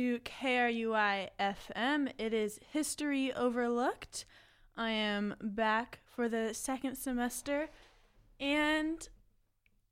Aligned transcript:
to 0.00 0.18
KRUI 0.20 1.28
FM. 1.38 2.10
It 2.16 2.32
is 2.32 2.58
History 2.72 3.34
Overlooked. 3.34 4.24
I 4.74 4.92
am 4.92 5.34
back 5.42 5.98
for 6.06 6.26
the 6.26 6.54
second 6.54 6.96
semester, 6.96 7.68
and 8.40 9.06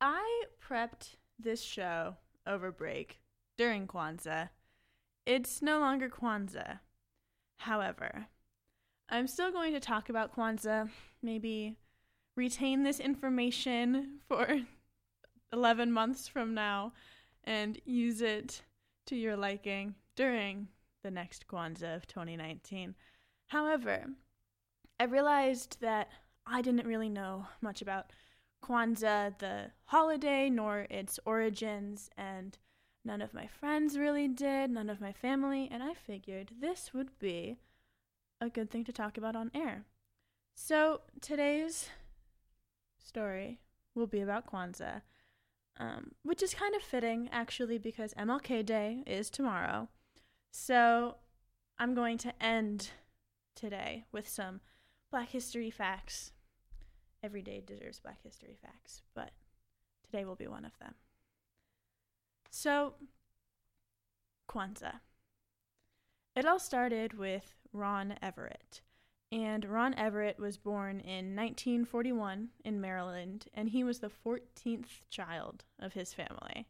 I 0.00 0.44
prepped 0.66 1.16
this 1.38 1.60
show 1.60 2.16
over 2.46 2.72
break 2.72 3.20
during 3.58 3.86
Kwanzaa. 3.86 4.48
It's 5.26 5.60
no 5.60 5.78
longer 5.78 6.08
Kwanzaa. 6.08 6.78
However, 7.58 8.28
I'm 9.10 9.26
still 9.26 9.52
going 9.52 9.74
to 9.74 9.80
talk 9.80 10.08
about 10.08 10.34
Kwanzaa, 10.34 10.88
maybe 11.20 11.76
retain 12.34 12.82
this 12.82 12.98
information 12.98 14.20
for 14.26 14.62
11 15.52 15.92
months 15.92 16.28
from 16.28 16.54
now 16.54 16.94
and 17.44 17.78
use 17.84 18.22
it 18.22 18.62
to 19.08 19.16
your 19.16 19.36
liking 19.36 19.94
during 20.16 20.68
the 21.02 21.10
next 21.10 21.46
Kwanzaa 21.48 21.96
of 21.96 22.06
2019. 22.06 22.94
However, 23.46 24.04
I 25.00 25.04
realized 25.04 25.80
that 25.80 26.08
I 26.46 26.60
didn't 26.60 26.86
really 26.86 27.08
know 27.08 27.46
much 27.62 27.80
about 27.80 28.12
Kwanzaa, 28.62 29.38
the 29.38 29.70
holiday, 29.84 30.50
nor 30.50 30.86
its 30.90 31.18
origins, 31.24 32.10
and 32.18 32.58
none 33.02 33.22
of 33.22 33.32
my 33.32 33.46
friends 33.46 33.96
really 33.96 34.28
did, 34.28 34.70
none 34.70 34.90
of 34.90 35.00
my 35.00 35.12
family, 35.12 35.68
and 35.72 35.82
I 35.82 35.94
figured 35.94 36.50
this 36.60 36.92
would 36.92 37.18
be 37.18 37.56
a 38.42 38.50
good 38.50 38.70
thing 38.70 38.84
to 38.84 38.92
talk 38.92 39.16
about 39.16 39.36
on 39.36 39.50
air. 39.54 39.86
So 40.54 41.00
today's 41.22 41.88
story 42.98 43.60
will 43.94 44.06
be 44.06 44.20
about 44.20 44.52
Kwanzaa 44.52 45.00
um, 45.78 46.12
which 46.22 46.42
is 46.42 46.54
kind 46.54 46.74
of 46.74 46.82
fitting 46.82 47.28
actually 47.32 47.78
because 47.78 48.12
MLK 48.14 48.64
Day 48.64 49.02
is 49.06 49.30
tomorrow. 49.30 49.88
So 50.50 51.16
I'm 51.78 51.94
going 51.94 52.18
to 52.18 52.42
end 52.42 52.90
today 53.54 54.04
with 54.12 54.28
some 54.28 54.60
Black 55.10 55.30
History 55.30 55.70
facts. 55.70 56.32
Every 57.22 57.42
day 57.42 57.62
deserves 57.64 58.00
Black 58.00 58.22
History 58.22 58.56
facts, 58.60 59.02
but 59.14 59.30
today 60.04 60.24
will 60.24 60.36
be 60.36 60.46
one 60.46 60.64
of 60.64 60.78
them. 60.78 60.94
So, 62.50 62.94
Kwanzaa. 64.48 65.00
It 66.36 66.46
all 66.46 66.60
started 66.60 67.18
with 67.18 67.56
Ron 67.72 68.14
Everett. 68.22 68.82
And 69.30 69.66
Ron 69.66 69.94
Everett 69.94 70.38
was 70.38 70.56
born 70.56 71.00
in 71.00 71.36
1941 71.36 72.48
in 72.64 72.80
Maryland, 72.80 73.46
and 73.52 73.68
he 73.68 73.84
was 73.84 73.98
the 73.98 74.10
14th 74.10 75.02
child 75.10 75.64
of 75.78 75.92
his 75.92 76.14
family. 76.14 76.66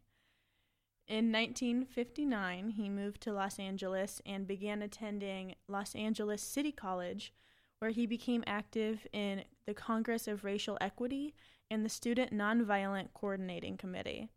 In 1.07 1.31
1959, 1.31 2.69
he 2.71 2.89
moved 2.89 3.21
to 3.21 3.33
Los 3.33 3.57
Angeles 3.59 4.21
and 4.25 4.45
began 4.45 4.81
attending 4.81 5.55
Los 5.67 5.95
Angeles 5.95 6.41
City 6.41 6.71
College, 6.71 7.33
where 7.79 7.91
he 7.91 8.05
became 8.05 8.43
active 8.45 9.07
in 9.13 9.43
the 9.65 9.73
Congress 9.73 10.27
of 10.27 10.43
Racial 10.43 10.77
Equity 10.81 11.33
and 11.71 11.85
the 11.85 11.89
Student 11.89 12.31
Nonviolent 12.31 13.13
Coordinating 13.13 13.77
Committee. 13.77 14.29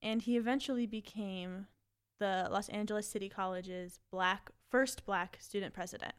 And 0.00 0.22
he 0.22 0.36
eventually 0.36 0.86
became 0.86 1.66
the 2.20 2.48
Los 2.50 2.68
Angeles 2.68 3.08
City 3.08 3.28
College's 3.28 3.98
black 4.10 4.50
first 4.70 5.04
black 5.04 5.38
student 5.40 5.74
president. 5.74 6.14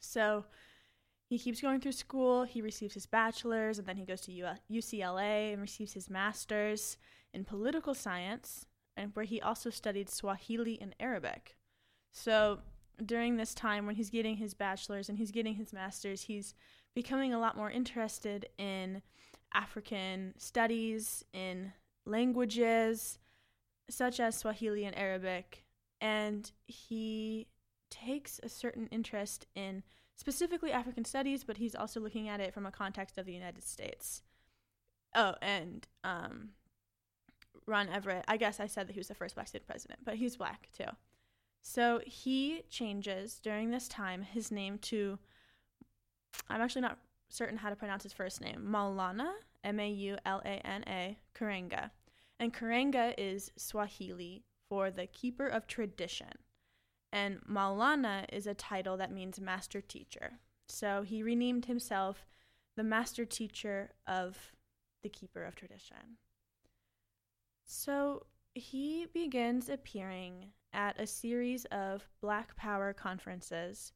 So 0.00 0.44
he 1.28 1.38
keeps 1.38 1.60
going 1.60 1.80
through 1.80 1.92
school. 1.92 2.44
He 2.44 2.60
receives 2.60 2.94
his 2.94 3.06
bachelor's, 3.06 3.78
and 3.78 3.86
then 3.86 3.96
he 3.96 4.04
goes 4.04 4.22
to 4.22 4.32
UCLA 4.70 5.52
and 5.52 5.62
receives 5.62 5.92
his 5.92 6.10
master's 6.10 6.96
in 7.32 7.44
political 7.44 7.94
science, 7.94 8.66
and 8.96 9.12
where 9.14 9.24
he 9.24 9.40
also 9.40 9.70
studied 9.70 10.10
Swahili 10.10 10.78
and 10.80 10.94
Arabic. 10.98 11.56
So 12.12 12.58
during 13.04 13.36
this 13.36 13.54
time 13.54 13.86
when 13.86 13.94
he's 13.94 14.10
getting 14.10 14.36
his 14.36 14.52
bachelor's 14.52 15.08
and 15.08 15.16
he's 15.16 15.30
getting 15.30 15.54
his 15.54 15.72
master's, 15.72 16.22
he's 16.22 16.54
becoming 16.94 17.32
a 17.32 17.38
lot 17.38 17.56
more 17.56 17.70
interested 17.70 18.48
in 18.58 19.00
African 19.54 20.34
studies, 20.36 21.24
in 21.32 21.72
languages 22.04 23.18
such 23.88 24.18
as 24.20 24.36
Swahili 24.36 24.84
and 24.84 24.98
Arabic, 24.98 25.64
and 26.00 26.50
he 26.66 27.46
takes 27.90 28.40
a 28.42 28.48
certain 28.48 28.86
interest 28.88 29.46
in 29.54 29.82
specifically 30.14 30.72
African 30.72 31.04
studies, 31.04 31.44
but 31.44 31.56
he's 31.56 31.74
also 31.74 32.00
looking 32.00 32.28
at 32.28 32.40
it 32.40 32.54
from 32.54 32.66
a 32.66 32.70
context 32.70 33.18
of 33.18 33.26
the 33.26 33.32
United 33.32 33.62
States. 33.62 34.22
Oh, 35.14 35.34
and 35.42 35.86
um, 36.04 36.50
Ron 37.66 37.88
Everett, 37.88 38.24
I 38.28 38.36
guess 38.36 38.60
I 38.60 38.66
said 38.66 38.86
that 38.86 38.92
he 38.92 39.00
was 39.00 39.08
the 39.08 39.14
first 39.14 39.34
black 39.34 39.48
student 39.48 39.66
president, 39.66 40.00
but 40.04 40.16
he's 40.16 40.36
black 40.36 40.68
too. 40.76 40.90
So 41.62 42.00
he 42.04 42.62
changes 42.70 43.40
during 43.42 43.70
this 43.70 43.88
time 43.88 44.22
his 44.22 44.50
name 44.50 44.78
to, 44.82 45.18
I'm 46.48 46.60
actually 46.60 46.82
not 46.82 46.98
certain 47.28 47.58
how 47.58 47.70
to 47.70 47.76
pronounce 47.76 48.02
his 48.02 48.12
first 48.12 48.40
name, 48.40 48.66
Maulana, 48.68 49.30
M 49.62 49.78
A 49.78 49.88
U 49.88 50.16
L 50.24 50.40
A 50.44 50.66
N 50.66 50.84
A, 50.86 51.18
Karenga. 51.34 51.90
And 52.38 52.54
Karenga 52.54 53.14
is 53.18 53.52
Swahili 53.56 54.42
for 54.68 54.90
the 54.90 55.06
keeper 55.06 55.46
of 55.46 55.66
tradition. 55.66 56.28
And 57.12 57.40
Maulana 57.50 58.26
is 58.32 58.46
a 58.46 58.54
title 58.54 58.96
that 58.96 59.12
means 59.12 59.40
master 59.40 59.80
teacher. 59.80 60.38
So 60.68 61.02
he 61.02 61.22
renamed 61.22 61.66
himself 61.66 62.26
the 62.76 62.84
master 62.84 63.24
teacher 63.24 63.90
of 64.06 64.52
the 65.02 65.08
keeper 65.08 65.44
of 65.44 65.56
tradition. 65.56 66.18
So 67.64 68.26
he 68.54 69.06
begins 69.12 69.68
appearing 69.68 70.52
at 70.72 71.00
a 71.00 71.06
series 71.06 71.64
of 71.66 72.08
Black 72.20 72.56
Power 72.56 72.92
conferences, 72.92 73.92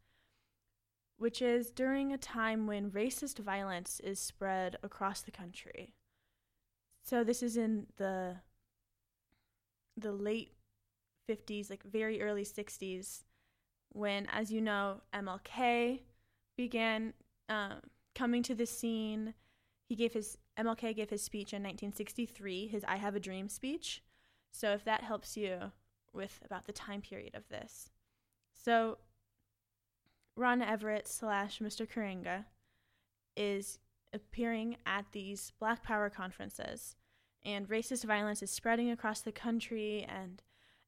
which 1.17 1.41
is 1.41 1.71
during 1.71 2.13
a 2.13 2.19
time 2.19 2.67
when 2.67 2.91
racist 2.91 3.39
violence 3.39 4.01
is 4.01 4.19
spread 4.19 4.77
across 4.83 5.21
the 5.21 5.31
country. 5.31 5.95
So 7.03 7.23
this 7.23 7.43
is 7.43 7.57
in 7.57 7.87
the 7.97 8.37
the 9.97 10.13
late 10.13 10.54
50s, 11.29 11.71
like 11.71 11.83
very 11.85 12.23
early 12.23 12.45
60s, 12.45 13.25
when, 13.93 14.27
as 14.33 14.51
you 14.51 14.61
know, 14.61 15.01
MLK 15.15 16.01
began 16.57 17.12
um, 17.49 17.81
coming 18.15 18.43
to 18.43 18.55
the 18.55 18.67
scene. 18.67 19.35
He 19.89 19.95
gave 19.95 20.12
his 20.12 20.39
MLK 20.59 20.95
gave 20.95 21.11
his 21.11 21.23
speech 21.23 21.53
in 21.53 21.62
1963, 21.62 22.69
his 22.69 22.85
"I 22.85 22.97
Have 22.97 23.15
a 23.15 23.21
Dream" 23.21 23.49
speech. 23.49 24.03
So 24.53 24.73
if 24.73 24.85
that 24.85 25.03
helps 25.03 25.37
you 25.37 25.73
with 26.12 26.41
about 26.45 26.67
the 26.67 26.73
time 26.73 27.01
period 27.01 27.35
of 27.35 27.49
this, 27.49 27.91
so 28.53 28.99
Ron 30.37 30.62
Everett 30.62 31.06
slash 31.06 31.59
Mr. 31.59 31.89
Karenga 31.89 32.45
is 33.37 33.79
appearing 34.12 34.77
at 34.87 35.06
these 35.12 35.53
Black 35.59 35.83
Power 35.83 36.09
conferences, 36.09 36.97
and 37.45 37.69
racist 37.69 38.05
violence 38.05 38.43
is 38.43 38.51
spreading 38.51 38.91
across 38.91 39.21
the 39.21 39.33
country, 39.33 40.06
and 40.09 40.43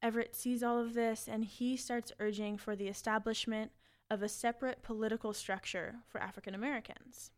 Everett 0.06 0.36
sees 0.36 0.62
all 0.62 0.78
of 0.78 0.94
this 0.94 1.26
and 1.26 1.44
he 1.44 1.76
starts 1.76 2.12
urging 2.20 2.58
for 2.58 2.76
the 2.76 2.86
establishment 2.86 3.72
of 4.08 4.22
a 4.22 4.28
separate 4.28 4.84
political 4.84 5.32
structure 5.32 5.96
for 6.06 6.22
African 6.22 6.54
Americans. 6.54 7.32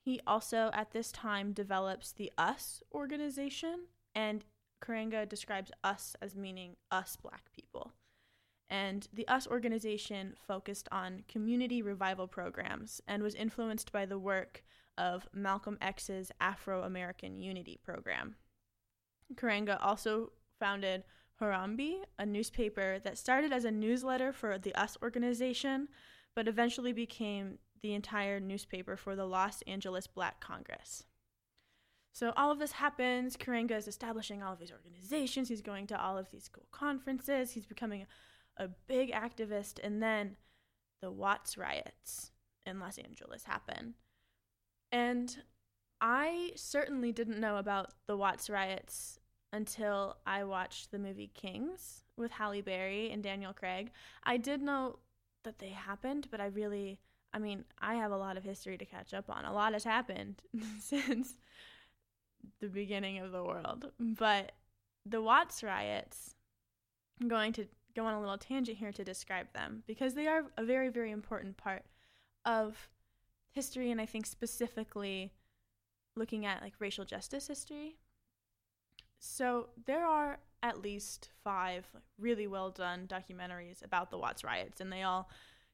He 0.00 0.20
also, 0.24 0.70
at 0.72 0.92
this 0.92 1.10
time, 1.10 1.52
develops 1.52 2.12
the 2.12 2.30
US 2.38 2.84
organization, 2.94 3.86
and 4.14 4.44
Karenga 4.80 5.28
describes 5.28 5.72
us 5.82 6.14
as 6.22 6.36
meaning 6.36 6.76
us 6.92 7.16
black 7.16 7.50
people. 7.52 7.90
And 8.70 9.08
the 9.12 9.26
US 9.26 9.48
organization 9.48 10.36
focused 10.46 10.88
on 10.92 11.24
community 11.26 11.82
revival 11.82 12.28
programs 12.28 13.00
and 13.08 13.24
was 13.24 13.34
influenced 13.34 13.90
by 13.90 14.06
the 14.06 14.20
work 14.20 14.62
of 14.96 15.26
Malcolm 15.32 15.78
X's 15.80 16.30
Afro 16.40 16.84
American 16.84 17.40
Unity 17.40 17.80
program. 17.82 18.36
Karenga 19.34 19.78
also 19.80 20.30
founded 20.60 21.02
Harambee, 21.40 22.02
a 22.18 22.26
newspaper 22.26 22.98
that 23.00 23.18
started 23.18 23.52
as 23.52 23.64
a 23.64 23.70
newsletter 23.70 24.32
for 24.32 24.58
the 24.58 24.72
US 24.74 24.96
organization, 25.02 25.88
but 26.34 26.48
eventually 26.48 26.92
became 26.92 27.58
the 27.82 27.94
entire 27.94 28.38
newspaper 28.40 28.96
for 28.96 29.16
the 29.16 29.26
Los 29.26 29.62
Angeles 29.62 30.06
Black 30.06 30.40
Congress. 30.40 31.04
So 32.14 32.32
all 32.36 32.50
of 32.50 32.58
this 32.58 32.72
happens. 32.72 33.36
Karenga 33.36 33.72
is 33.72 33.88
establishing 33.88 34.42
all 34.42 34.52
of 34.52 34.58
these 34.58 34.70
organizations. 34.70 35.48
He's 35.48 35.62
going 35.62 35.86
to 35.88 36.00
all 36.00 36.18
of 36.18 36.30
these 36.30 36.48
cool 36.48 36.66
conferences. 36.70 37.52
He's 37.52 37.66
becoming 37.66 38.06
a 38.58 38.68
big 38.86 39.12
activist. 39.12 39.80
And 39.82 40.02
then 40.02 40.36
the 41.00 41.10
Watts 41.10 41.56
riots 41.56 42.30
in 42.66 42.78
Los 42.78 42.98
Angeles 42.98 43.44
happen. 43.44 43.94
And 44.92 45.42
I 46.00 46.52
certainly 46.54 47.12
didn't 47.12 47.40
know 47.40 47.56
about 47.56 47.92
the 48.06 48.16
Watts 48.16 48.50
riots 48.50 49.18
until 49.52 50.16
I 50.26 50.44
watched 50.44 50.90
the 50.90 50.98
movie 50.98 51.30
Kings 51.34 52.02
with 52.16 52.32
Halle 52.32 52.62
Berry 52.62 53.10
and 53.10 53.22
Daniel 53.22 53.52
Craig. 53.52 53.90
I 54.24 54.36
did 54.36 54.62
know 54.62 54.98
that 55.44 55.58
they 55.58 55.70
happened, 55.70 56.28
but 56.30 56.40
I 56.40 56.46
really, 56.46 57.00
I 57.32 57.38
mean, 57.38 57.64
I 57.80 57.94
have 57.94 58.12
a 58.12 58.16
lot 58.16 58.36
of 58.36 58.44
history 58.44 58.78
to 58.78 58.84
catch 58.84 59.12
up 59.12 59.28
on. 59.28 59.44
A 59.44 59.52
lot 59.52 59.72
has 59.72 59.84
happened 59.84 60.42
since 60.80 61.34
the 62.60 62.68
beginning 62.68 63.18
of 63.18 63.32
the 63.32 63.44
world. 63.44 63.92
But 63.98 64.52
the 65.04 65.22
Watts 65.22 65.62
riots, 65.62 66.34
I'm 67.20 67.28
going 67.28 67.52
to 67.54 67.66
go 67.94 68.06
on 68.06 68.14
a 68.14 68.20
little 68.20 68.38
tangent 68.38 68.78
here 68.78 68.92
to 68.92 69.04
describe 69.04 69.52
them 69.52 69.82
because 69.86 70.14
they 70.14 70.26
are 70.26 70.44
a 70.56 70.64
very, 70.64 70.88
very 70.88 71.10
important 71.10 71.56
part 71.56 71.84
of 72.44 72.88
history, 73.50 73.90
and 73.90 74.00
I 74.00 74.06
think 74.06 74.26
specifically 74.26 75.32
looking 76.16 76.46
at 76.46 76.62
like 76.62 76.74
racial 76.78 77.04
justice 77.04 77.48
history. 77.48 77.96
So 79.24 79.68
there 79.86 80.04
are 80.04 80.40
at 80.64 80.82
least 80.82 81.30
five 81.44 81.86
really 82.18 82.48
well 82.48 82.70
done 82.70 83.06
documentaries 83.06 83.84
about 83.84 84.10
the 84.10 84.18
Watts 84.18 84.42
riots, 84.42 84.80
and 84.80 84.92
they 84.92 85.04
all 85.04 85.30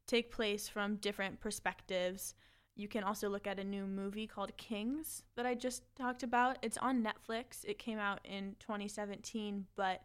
take 0.06 0.30
place 0.30 0.68
from 0.68 0.96
different 0.96 1.40
perspectives. 1.40 2.34
You 2.76 2.88
can 2.88 3.02
also 3.02 3.30
look 3.30 3.46
at 3.46 3.58
a 3.58 3.64
new 3.64 3.86
movie 3.86 4.26
called 4.26 4.54
Kings 4.58 5.22
that 5.34 5.46
I 5.46 5.54
just 5.54 5.82
talked 5.96 6.22
about. 6.22 6.58
It's 6.60 6.76
on 6.76 7.02
Netflix. 7.02 7.64
It 7.64 7.78
came 7.78 7.98
out 7.98 8.20
in 8.22 8.54
2017, 8.60 9.64
but 9.76 10.02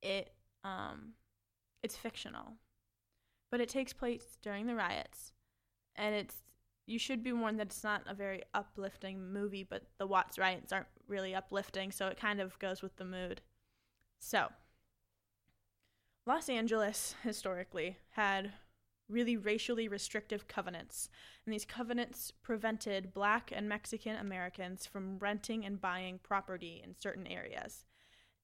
it 0.00 0.32
um, 0.64 1.12
it's 1.82 1.94
fictional. 1.94 2.54
But 3.50 3.60
it 3.60 3.68
takes 3.68 3.92
place 3.92 4.38
during 4.40 4.66
the 4.66 4.74
riots, 4.74 5.32
and 5.94 6.14
it's 6.14 6.36
you 6.88 6.98
should 6.98 7.22
be 7.22 7.32
warned 7.32 7.60
that 7.60 7.66
it's 7.66 7.84
not 7.84 8.02
a 8.06 8.14
very 8.14 8.42
uplifting 8.54 9.30
movie, 9.30 9.62
but 9.62 9.82
the 9.98 10.06
Watts 10.06 10.38
riots 10.38 10.72
aren't 10.72 10.86
really 11.06 11.34
uplifting, 11.34 11.92
so 11.92 12.06
it 12.06 12.18
kind 12.18 12.40
of 12.40 12.58
goes 12.58 12.80
with 12.80 12.96
the 12.96 13.04
mood. 13.04 13.42
So, 14.18 14.48
Los 16.26 16.48
Angeles 16.48 17.14
historically 17.22 17.98
had 18.12 18.52
really 19.08 19.36
racially 19.36 19.86
restrictive 19.86 20.48
covenants, 20.48 21.10
and 21.44 21.52
these 21.52 21.66
covenants 21.66 22.30
prevented 22.42 23.12
black 23.12 23.52
and 23.54 23.68
Mexican 23.68 24.16
Americans 24.16 24.86
from 24.86 25.18
renting 25.18 25.66
and 25.66 25.80
buying 25.80 26.18
property 26.22 26.80
in 26.82 26.94
certain 26.98 27.26
areas. 27.26 27.84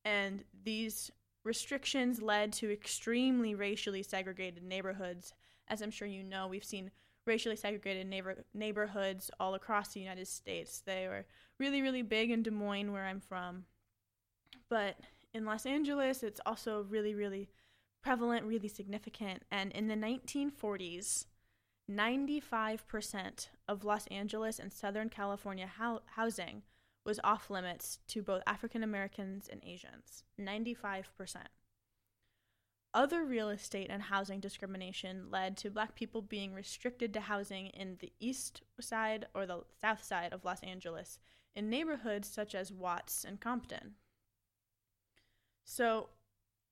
And 0.05 0.45
these 0.65 1.11
restrictions 1.45 2.21
led 2.21 2.53
to 2.55 2.71
extremely 2.71 3.55
racially 3.55 4.03
segregated 4.03 4.63
neighborhoods. 4.63 5.33
As 5.69 5.81
I'm 5.81 5.91
sure 5.91 6.09
you 6.09 6.23
know, 6.23 6.47
we've 6.47 6.65
seen 6.65 6.91
racially 7.27 7.57
segregated 7.57 8.07
neighbor- 8.07 8.45
neighborhoods 8.53 9.31
all 9.41 9.55
across 9.55 9.93
the 9.93 10.01
United 10.01 10.29
States. 10.29 10.81
They 10.81 11.09
were 11.09 11.27
really, 11.59 11.83
really 11.83 12.03
big 12.03 12.31
in 12.31 12.43
Des 12.43 12.51
Moines, 12.51 12.93
where 12.93 13.05
I'm 13.05 13.21
from. 13.21 13.65
But 14.69 14.97
in 15.33 15.45
Los 15.45 15.67
Angeles, 15.67 16.23
it's 16.23 16.41
also 16.47 16.83
really, 16.89 17.15
really 17.15 17.49
prevalent, 18.03 18.45
really 18.45 18.69
significant. 18.69 19.43
And 19.51 19.73
in 19.73 19.89
the 19.89 19.97
1940s, 19.97 21.27
95% 21.91 23.49
of 23.69 23.85
Los 23.85 24.07
Angeles 24.09 24.59
and 24.59 24.73
Southern 24.73 25.09
California 25.09 25.71
ho- 25.79 26.03
housing 26.17 26.63
was 27.05 27.21
off 27.23 27.51
limits 27.51 27.99
to 28.09 28.23
both 28.23 28.43
African 28.47 28.83
Americans 28.83 29.49
and 29.51 29.63
Asians. 29.65 30.25
95%. 30.41 31.49
Other 32.95 33.25
real 33.25 33.49
estate 33.49 33.89
and 33.91 34.01
housing 34.01 34.39
discrimination 34.39 35.27
led 35.29 35.57
to 35.57 35.71
black 35.71 35.97
people 35.97 36.23
being 36.23 36.55
restricted 36.55 37.13
to 37.13 37.21
housing 37.21 37.67
in 37.67 37.97
the 37.99 38.13
east 38.21 38.63
side 38.81 39.27
or 39.35 39.47
the 39.47 39.63
south 39.81 40.05
side 40.05 40.33
of 40.33 40.45
Los 40.45 40.63
Angeles 40.63 41.19
in 41.57 41.69
neighborhoods 41.69 42.29
such 42.29 42.55
as 42.55 42.71
Watts 42.71 43.25
and 43.25 43.41
Compton. 43.41 43.95
So, 45.65 46.11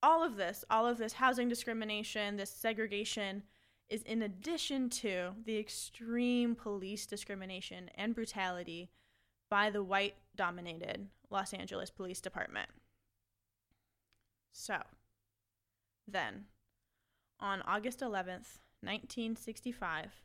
all 0.00 0.22
of 0.22 0.36
this, 0.36 0.64
all 0.70 0.86
of 0.86 0.98
this 0.98 1.14
housing 1.14 1.48
discrimination, 1.48 2.36
this 2.36 2.50
segregation, 2.50 3.42
is 3.88 4.02
in 4.02 4.22
addition 4.22 4.90
to 4.90 5.32
the 5.44 5.58
extreme 5.58 6.54
police 6.54 7.04
discrimination 7.04 7.90
and 7.96 8.14
brutality 8.14 8.90
by 9.50 9.70
the 9.70 9.82
white 9.82 10.14
dominated 10.36 11.08
Los 11.30 11.52
Angeles 11.52 11.90
Police 11.90 12.20
Department. 12.20 12.68
So, 14.52 14.78
then, 16.06 16.46
on 17.40 17.62
August 17.62 18.00
11th, 18.00 18.58
1965, 18.80 20.24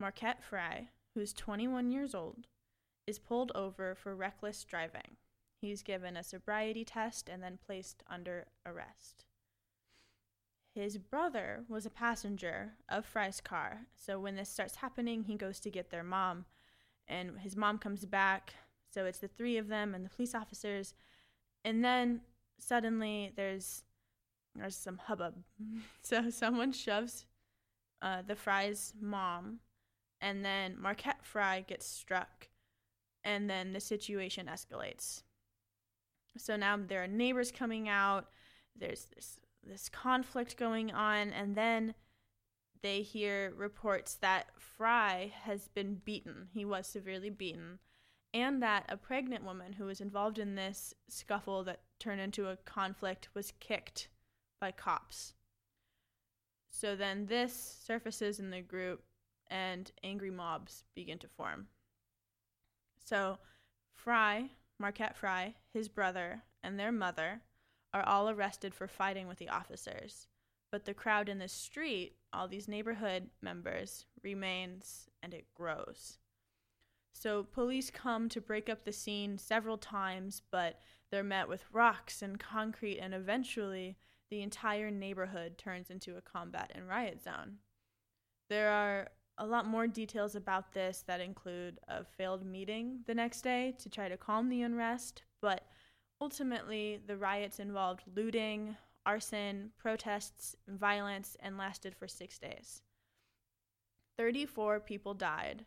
Marquette 0.00 0.42
Fry, 0.42 0.88
who's 1.14 1.32
21 1.32 1.90
years 1.90 2.14
old, 2.14 2.46
is 3.06 3.18
pulled 3.18 3.52
over 3.54 3.94
for 3.94 4.14
reckless 4.14 4.64
driving. 4.64 5.16
He's 5.60 5.82
given 5.82 6.16
a 6.16 6.22
sobriety 6.22 6.84
test 6.84 7.28
and 7.28 7.42
then 7.42 7.58
placed 7.64 8.02
under 8.10 8.46
arrest. 8.66 9.26
His 10.74 10.98
brother 10.98 11.64
was 11.68 11.86
a 11.86 11.90
passenger 11.90 12.72
of 12.88 13.06
Fry's 13.06 13.40
car, 13.40 13.86
so 13.94 14.18
when 14.18 14.34
this 14.34 14.48
starts 14.48 14.76
happening, 14.76 15.24
he 15.24 15.36
goes 15.36 15.60
to 15.60 15.70
get 15.70 15.90
their 15.90 16.02
mom, 16.02 16.46
and 17.06 17.38
his 17.38 17.56
mom 17.56 17.78
comes 17.78 18.04
back. 18.04 18.54
So 18.92 19.06
it's 19.06 19.18
the 19.18 19.28
three 19.28 19.56
of 19.56 19.68
them 19.68 19.94
and 19.94 20.04
the 20.04 20.10
police 20.10 20.34
officers, 20.34 20.94
and 21.64 21.84
then 21.84 22.22
suddenly 22.58 23.32
there's 23.36 23.84
there's 24.54 24.76
some 24.76 24.98
hubbub. 24.98 25.34
so 26.02 26.30
someone 26.30 26.72
shoves 26.72 27.26
uh, 28.02 28.22
the 28.26 28.36
Fry's 28.36 28.92
mom, 29.00 29.60
and 30.20 30.44
then 30.44 30.76
Marquette 30.78 31.24
Fry 31.24 31.60
gets 31.60 31.86
struck, 31.86 32.48
and 33.24 33.48
then 33.48 33.72
the 33.72 33.80
situation 33.80 34.46
escalates. 34.46 35.22
So 36.36 36.56
now 36.56 36.76
there 36.76 37.02
are 37.02 37.08
neighbors 37.08 37.52
coming 37.52 37.88
out. 37.88 38.26
There's 38.76 39.06
this 39.14 39.38
this 39.66 39.88
conflict 39.88 40.58
going 40.58 40.92
on, 40.92 41.32
and 41.32 41.56
then 41.56 41.94
they 42.82 43.00
hear 43.00 43.54
reports 43.56 44.16
that 44.16 44.48
Fry 44.58 45.32
has 45.44 45.68
been 45.68 46.02
beaten. 46.04 46.48
He 46.52 46.66
was 46.66 46.86
severely 46.86 47.30
beaten, 47.30 47.78
and 48.34 48.62
that 48.62 48.84
a 48.88 48.96
pregnant 48.96 49.44
woman 49.44 49.72
who 49.72 49.86
was 49.86 50.00
involved 50.00 50.38
in 50.38 50.54
this 50.54 50.92
scuffle 51.08 51.64
that 51.64 51.80
turned 51.98 52.20
into 52.20 52.48
a 52.48 52.56
conflict 52.56 53.30
was 53.34 53.54
kicked 53.60 54.08
by 54.64 54.72
cops. 54.72 55.34
So 56.70 56.96
then 56.96 57.26
this 57.26 57.52
surfaces 57.84 58.40
in 58.40 58.48
the 58.48 58.62
group 58.62 59.02
and 59.50 59.92
angry 60.02 60.30
mobs 60.30 60.84
begin 60.94 61.18
to 61.18 61.28
form. 61.28 61.66
So 63.04 63.36
Fry, 63.94 64.48
Marquette 64.78 65.18
Fry, 65.18 65.54
his 65.74 65.90
brother, 65.90 66.44
and 66.62 66.80
their 66.80 66.92
mother 66.92 67.42
are 67.92 68.04
all 68.04 68.30
arrested 68.30 68.74
for 68.74 68.88
fighting 68.88 69.28
with 69.28 69.36
the 69.36 69.50
officers. 69.50 70.28
But 70.72 70.86
the 70.86 70.94
crowd 70.94 71.28
in 71.28 71.40
the 71.40 71.48
street, 71.48 72.16
all 72.32 72.48
these 72.48 72.66
neighborhood 72.66 73.28
members, 73.42 74.06
remains 74.22 75.10
and 75.22 75.34
it 75.34 75.44
grows. 75.54 76.16
So 77.12 77.42
police 77.42 77.90
come 77.90 78.30
to 78.30 78.40
break 78.40 78.70
up 78.70 78.86
the 78.86 78.92
scene 78.94 79.36
several 79.36 79.76
times, 79.76 80.40
but 80.50 80.80
they're 81.10 81.22
met 81.22 81.50
with 81.50 81.66
rocks 81.70 82.22
and 82.22 82.40
concrete, 82.40 82.98
and 82.98 83.12
eventually 83.12 83.98
the 84.30 84.42
entire 84.42 84.90
neighborhood 84.90 85.58
turns 85.58 85.90
into 85.90 86.16
a 86.16 86.22
combat 86.22 86.72
and 86.74 86.88
riot 86.88 87.22
zone. 87.22 87.58
There 88.48 88.70
are 88.70 89.08
a 89.38 89.46
lot 89.46 89.66
more 89.66 89.86
details 89.86 90.34
about 90.34 90.72
this 90.72 91.04
that 91.06 91.20
include 91.20 91.78
a 91.88 92.04
failed 92.04 92.46
meeting 92.46 93.00
the 93.06 93.14
next 93.14 93.42
day 93.42 93.74
to 93.78 93.88
try 93.88 94.08
to 94.08 94.16
calm 94.16 94.48
the 94.48 94.62
unrest, 94.62 95.22
but 95.42 95.66
ultimately 96.20 97.00
the 97.06 97.16
riots 97.16 97.58
involved 97.58 98.02
looting, 98.14 98.76
arson, 99.04 99.72
protests, 99.76 100.54
violence, 100.68 101.36
and 101.40 101.58
lasted 101.58 101.94
for 101.94 102.08
six 102.08 102.38
days. 102.38 102.82
34 104.16 104.80
people 104.80 105.14
died, 105.14 105.66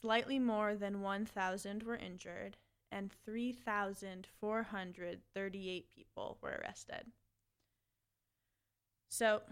slightly 0.00 0.38
more 0.38 0.74
than 0.74 1.00
1,000 1.00 1.82
were 1.82 1.96
injured, 1.96 2.58
and 2.92 3.10
3,438 3.24 5.94
people 5.94 6.38
were 6.42 6.60
arrested. 6.62 7.06
So, 9.08 9.42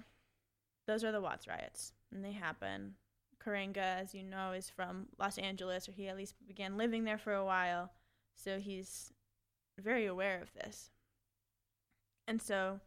those 0.87 1.05
are 1.05 1.13
the 1.13 1.21
Watts 1.21 1.47
riots, 1.47 1.93
and 2.13 2.25
they 2.25 2.33
happen. 2.33 2.95
Karenga, 3.45 4.01
as 4.03 4.15
you 4.15 4.23
know, 4.23 4.53
is 4.53 4.71
from 4.71 5.07
Los 5.19 5.39
Angeles, 5.39 5.89
or 5.89 5.93
he 5.93 6.09
at 6.09 6.17
least 6.17 6.35
began 6.47 6.77
living 6.77 7.05
there 7.05 7.19
for 7.19 7.35
a 7.35 7.45
while, 7.45 7.93
so 8.35 8.59
he's 8.59 9.13
very 9.79 10.07
aware 10.07 10.41
of 10.41 10.53
this. 10.55 10.91
And 12.27 12.41
so, 12.41 12.81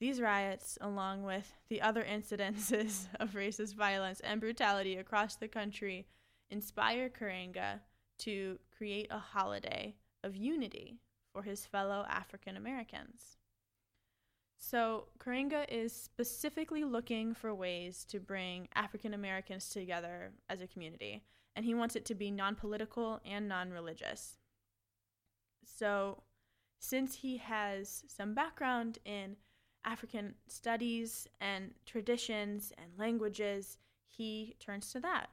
these 0.00 0.20
riots, 0.20 0.78
along 0.80 1.22
with 1.22 1.52
the 1.68 1.80
other 1.80 2.02
incidences 2.02 3.06
of 3.20 3.34
racist 3.34 3.74
violence 3.74 4.20
and 4.20 4.40
brutality 4.40 4.96
across 4.96 5.36
the 5.36 5.48
country, 5.48 6.06
inspire 6.50 7.08
Karenga 7.08 7.80
to 8.18 8.58
create 8.76 9.08
a 9.10 9.18
holiday 9.18 9.94
of 10.24 10.36
unity 10.36 10.98
for 11.32 11.42
his 11.42 11.66
fellow 11.66 12.04
African 12.08 12.56
Americans. 12.56 13.36
So, 14.64 15.08
Karenga 15.18 15.66
is 15.68 15.92
specifically 15.92 16.84
looking 16.84 17.34
for 17.34 17.52
ways 17.52 18.04
to 18.04 18.20
bring 18.20 18.68
African 18.76 19.12
Americans 19.12 19.68
together 19.68 20.30
as 20.48 20.60
a 20.60 20.68
community, 20.68 21.24
and 21.56 21.64
he 21.64 21.74
wants 21.74 21.96
it 21.96 22.04
to 22.06 22.14
be 22.14 22.30
non 22.30 22.54
political 22.54 23.20
and 23.24 23.48
non 23.48 23.70
religious. 23.72 24.38
So, 25.64 26.22
since 26.78 27.16
he 27.16 27.38
has 27.38 28.04
some 28.06 28.34
background 28.34 29.00
in 29.04 29.36
African 29.84 30.36
studies 30.46 31.26
and 31.40 31.72
traditions 31.84 32.72
and 32.78 32.86
languages, 32.96 33.78
he 34.08 34.54
turns 34.60 34.92
to 34.92 35.00
that. 35.00 35.30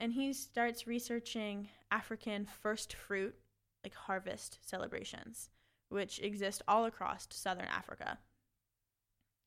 And 0.00 0.14
he 0.14 0.32
starts 0.32 0.88
researching 0.88 1.68
African 1.92 2.46
first 2.46 2.92
fruit, 2.92 3.36
like 3.84 3.94
harvest 3.94 4.58
celebrations, 4.62 5.48
which 5.90 6.18
exist 6.18 6.60
all 6.66 6.86
across 6.86 7.28
southern 7.30 7.68
Africa. 7.68 8.18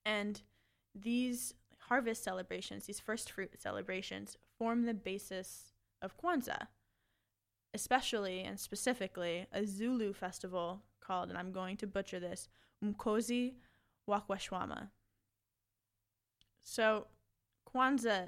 And 0.05 0.41
these 0.93 1.53
harvest 1.89 2.23
celebrations, 2.23 2.85
these 2.85 2.99
first 2.99 3.31
fruit 3.31 3.51
celebrations, 3.59 4.37
form 4.57 4.85
the 4.85 4.93
basis 4.93 5.73
of 6.01 6.17
Kwanzaa, 6.17 6.67
especially 7.73 8.41
and 8.41 8.59
specifically 8.59 9.47
a 9.51 9.65
Zulu 9.65 10.13
festival 10.13 10.83
called, 11.01 11.29
and 11.29 11.37
I'm 11.37 11.51
going 11.51 11.77
to 11.77 11.87
butcher 11.87 12.19
this, 12.19 12.47
Mkosi 12.83 13.53
Wakwashwama. 14.09 14.89
So, 16.63 17.07
Kwanzaa 17.73 18.27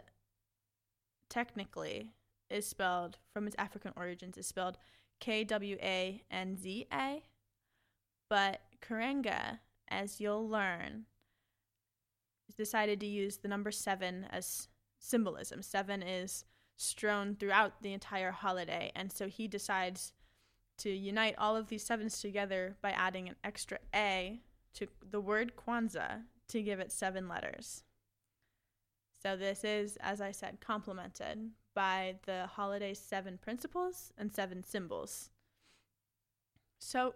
technically 1.30 2.14
is 2.50 2.66
spelled 2.66 3.18
from 3.34 3.48
its 3.48 3.56
African 3.58 3.92
origins 3.96 4.38
is 4.38 4.48
spelled 4.48 4.78
K 5.20 5.44
W 5.44 5.78
A 5.82 6.24
N 6.30 6.56
Z 6.56 6.88
A, 6.94 7.24
but 8.30 8.62
Karenga, 8.82 9.60
as 9.88 10.22
you'll 10.22 10.48
learn, 10.48 11.06
decided 12.56 13.00
to 13.00 13.06
use 13.06 13.38
the 13.38 13.48
number 13.48 13.72
seven 13.72 14.26
as 14.30 14.68
symbolism. 15.00 15.62
Seven 15.62 16.02
is 16.02 16.46
strewn 16.76 17.36
throughout 17.36 17.82
the 17.82 17.94
entire 17.94 18.32
holiday, 18.32 18.92
and 18.96 19.12
so 19.12 19.28
he 19.28 19.48
decides 19.48 20.14
to 20.78 20.90
unite 20.90 21.36
all 21.38 21.56
of 21.56 21.68
these 21.68 21.84
sevens 21.84 22.22
together 22.22 22.78
by 22.82 22.92
adding 22.92 23.28
an 23.28 23.36
extra 23.44 23.80
A 23.96 24.42
to 24.76 24.88
the 25.10 25.20
word 25.20 25.54
Kwanzaa 25.56 26.24
to 26.50 26.62
give 26.62 26.80
it 26.80 26.92
seven 26.92 27.28
letters. 27.28 27.84
So 29.22 29.36
this 29.36 29.64
is, 29.64 29.98
as 30.00 30.22
I 30.22 30.32
said, 30.32 30.60
complemented 30.62 31.50
by 31.74 32.16
the 32.26 32.46
holiday's 32.46 33.00
seven 33.00 33.38
principles 33.38 34.14
and 34.18 34.32
seven 34.32 34.64
symbols. 34.64 35.32
So 36.80 37.16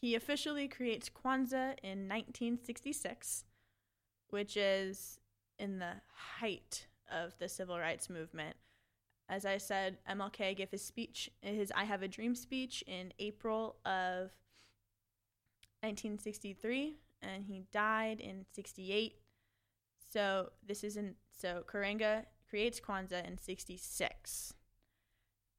he 0.00 0.14
officially 0.14 0.68
creates 0.68 1.10
Kwanzaa 1.10 1.78
in 1.82 2.08
1966, 2.08 3.44
which 4.34 4.56
is 4.56 5.20
in 5.60 5.78
the 5.78 5.92
height 6.40 6.88
of 7.08 7.38
the 7.38 7.48
civil 7.48 7.78
rights 7.78 8.10
movement. 8.10 8.56
As 9.28 9.46
I 9.46 9.58
said, 9.58 9.98
MLK 10.10 10.56
gave 10.56 10.72
his 10.72 10.82
speech, 10.82 11.30
his 11.40 11.70
I 11.72 11.84
Have 11.84 12.02
a 12.02 12.08
Dream 12.08 12.34
speech 12.34 12.82
in 12.88 13.12
April 13.20 13.76
of 13.86 14.32
1963, 15.82 16.96
and 17.22 17.44
he 17.44 17.62
died 17.72 18.18
in 18.18 18.44
68. 18.52 19.14
So 20.12 20.50
this 20.66 20.82
isn't 20.82 21.14
so 21.30 21.62
Karenga 21.72 22.24
creates 22.50 22.80
Kwanzaa 22.80 23.24
in 23.24 23.38
66. 23.38 24.52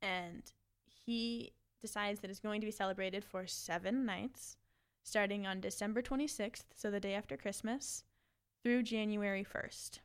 And 0.02 0.44
he 0.84 1.54
decides 1.80 2.20
that 2.20 2.30
it's 2.30 2.42
going 2.42 2.60
to 2.60 2.68
be 2.68 2.72
celebrated 2.72 3.24
for 3.24 3.48
seven 3.48 4.06
nights, 4.06 4.58
starting 5.02 5.48
on 5.48 5.62
December 5.62 6.02
26th, 6.02 6.66
so 6.76 6.92
the 6.92 7.00
day 7.00 7.14
after 7.14 7.38
Christmas, 7.38 8.04
through 8.66 8.82
January 8.82 9.46
1st. 9.46 10.00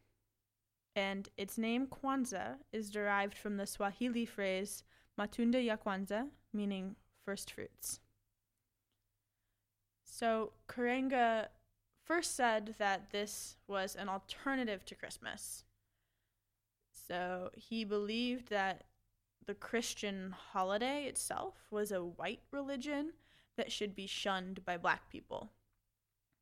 And 0.95 1.31
its 1.39 1.57
name 1.57 1.87
Kwanzaa 1.87 2.57
is 2.75 2.91
derived 2.91 3.39
from 3.39 3.57
the 3.57 3.67
Swahili 3.67 4.27
phrase 4.27 4.85
Matunda 5.19 5.65
ya 5.65 5.77
Kwanza, 5.77 6.27
meaning 6.53 6.97
first 7.25 7.51
fruits. 7.51 8.01
So 10.05 10.53
Karenga 10.69 11.47
first 12.05 12.37
said 12.37 12.75
that 12.79 13.13
this 13.13 13.57
was 13.67 13.97
an 13.97 14.11
alternative 14.11 14.85
to 14.85 14.95
Christmas. 14.95 15.65
So 16.93 17.49
he 17.55 17.83
believed 17.85 18.51
that 18.51 18.85
the 19.47 19.55
Christian 19.55 20.35
holiday 20.53 21.05
itself 21.05 21.55
was 21.71 21.93
a 21.93 22.05
white 22.05 22.43
religion 22.51 23.15
that 23.57 23.73
should 23.73 23.95
be 23.95 24.07
shunned 24.07 24.67
by 24.67 24.77
black 24.77 25.09
people. 25.09 25.51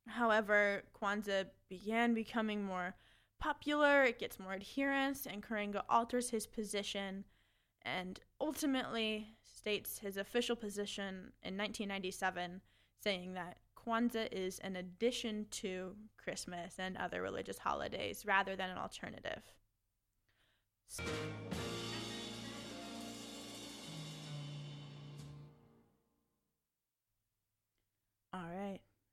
However, 0.09 0.83
Kwanzaa 1.01 1.47
began 1.69 2.15
becoming 2.15 2.65
more 2.65 2.95
popular, 3.39 4.05
it 4.05 4.19
gets 4.19 4.41
more 4.41 4.55
adherence, 4.55 5.27
and 5.27 5.43
Karenga 5.43 5.83
alters 5.89 6.31
his 6.31 6.47
position 6.47 7.25
and 7.83 8.21
ultimately 8.41 9.37
states 9.43 9.99
his 9.99 10.17
official 10.17 10.57
position 10.57 11.33
in 11.43 11.57
1997, 11.57 12.61
saying 13.03 13.35
that 13.35 13.59
Kwanzaa 13.77 14.29
is 14.33 14.59
an 14.61 14.77
addition 14.77 15.47
to 15.51 15.95
Christmas 16.17 16.75
and 16.79 16.97
other 16.97 17.23
religious 17.23 17.59
holidays 17.59 18.25
rather 18.27 18.57
than 18.57 18.71
an 18.71 18.79
alternative. 18.79 19.43
All 21.01 21.68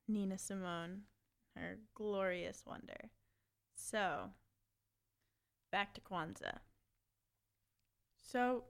Nina 0.08 0.38
Simone, 0.38 1.02
her 1.56 1.80
glorious 1.94 2.64
wonder. 2.66 3.10
So, 3.76 4.32
back 5.72 5.94
to 5.96 6.02
Kwanzaa. 6.02 6.60
So, 8.16 8.66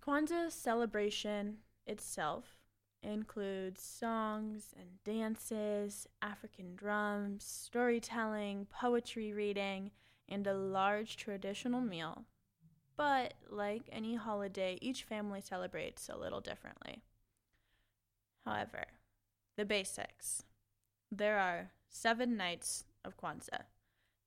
Kwanzaa 0.00 0.50
celebration 0.50 1.58
itself 1.86 2.56
includes 3.02 3.82
songs 3.82 4.74
and 4.78 5.02
dances, 5.04 6.06
African 6.22 6.74
drums, 6.74 7.44
storytelling, 7.44 8.66
poetry 8.66 9.32
reading, 9.32 9.90
and 10.28 10.46
a 10.46 10.54
large 10.54 11.16
traditional 11.16 11.80
meal. 11.80 12.24
But 12.96 13.34
like 13.50 13.88
any 13.90 14.14
holiday, 14.14 14.78
each 14.80 15.02
family 15.04 15.40
celebrates 15.40 16.08
a 16.08 16.16
little 16.16 16.40
differently. 16.40 17.02
However, 18.44 18.86
the 19.56 19.64
basics 19.64 20.42
there 21.10 21.38
are 21.38 21.70
seven 21.88 22.36
nights 22.36 22.84
of 23.04 23.16
Kwanzaa, 23.16 23.64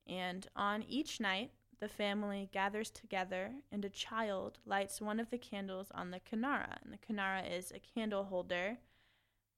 and 0.08 0.48
on 0.56 0.84
each 0.84 1.20
night, 1.20 1.52
the 1.80 1.88
family 1.88 2.50
gathers 2.52 2.90
together 2.90 3.52
and 3.72 3.86
a 3.86 3.90
child 3.90 4.60
lights 4.66 5.02
one 5.02 5.20
of 5.20 5.30
the 5.30 5.38
candles 5.38 5.92
on 5.94 6.12
the 6.12 6.20
kinara. 6.20 6.78
And 6.84 6.94
the 6.94 6.98
kinara 6.98 7.44
is 7.52 7.72
a 7.72 7.80
candle 7.80 8.24
holder, 8.24 8.78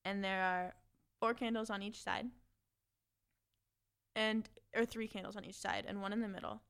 and 0.03 0.23
there 0.23 0.43
are 0.43 0.73
four 1.19 1.33
candles 1.33 1.69
on 1.69 1.81
each 1.81 2.01
side 2.01 2.27
and 4.15 4.49
or 4.75 4.85
three 4.85 5.07
candles 5.07 5.35
on 5.35 5.45
each 5.45 5.55
side 5.55 5.85
and 5.87 6.01
one 6.01 6.13
in 6.13 6.21
the 6.21 6.27
middle. 6.27 6.61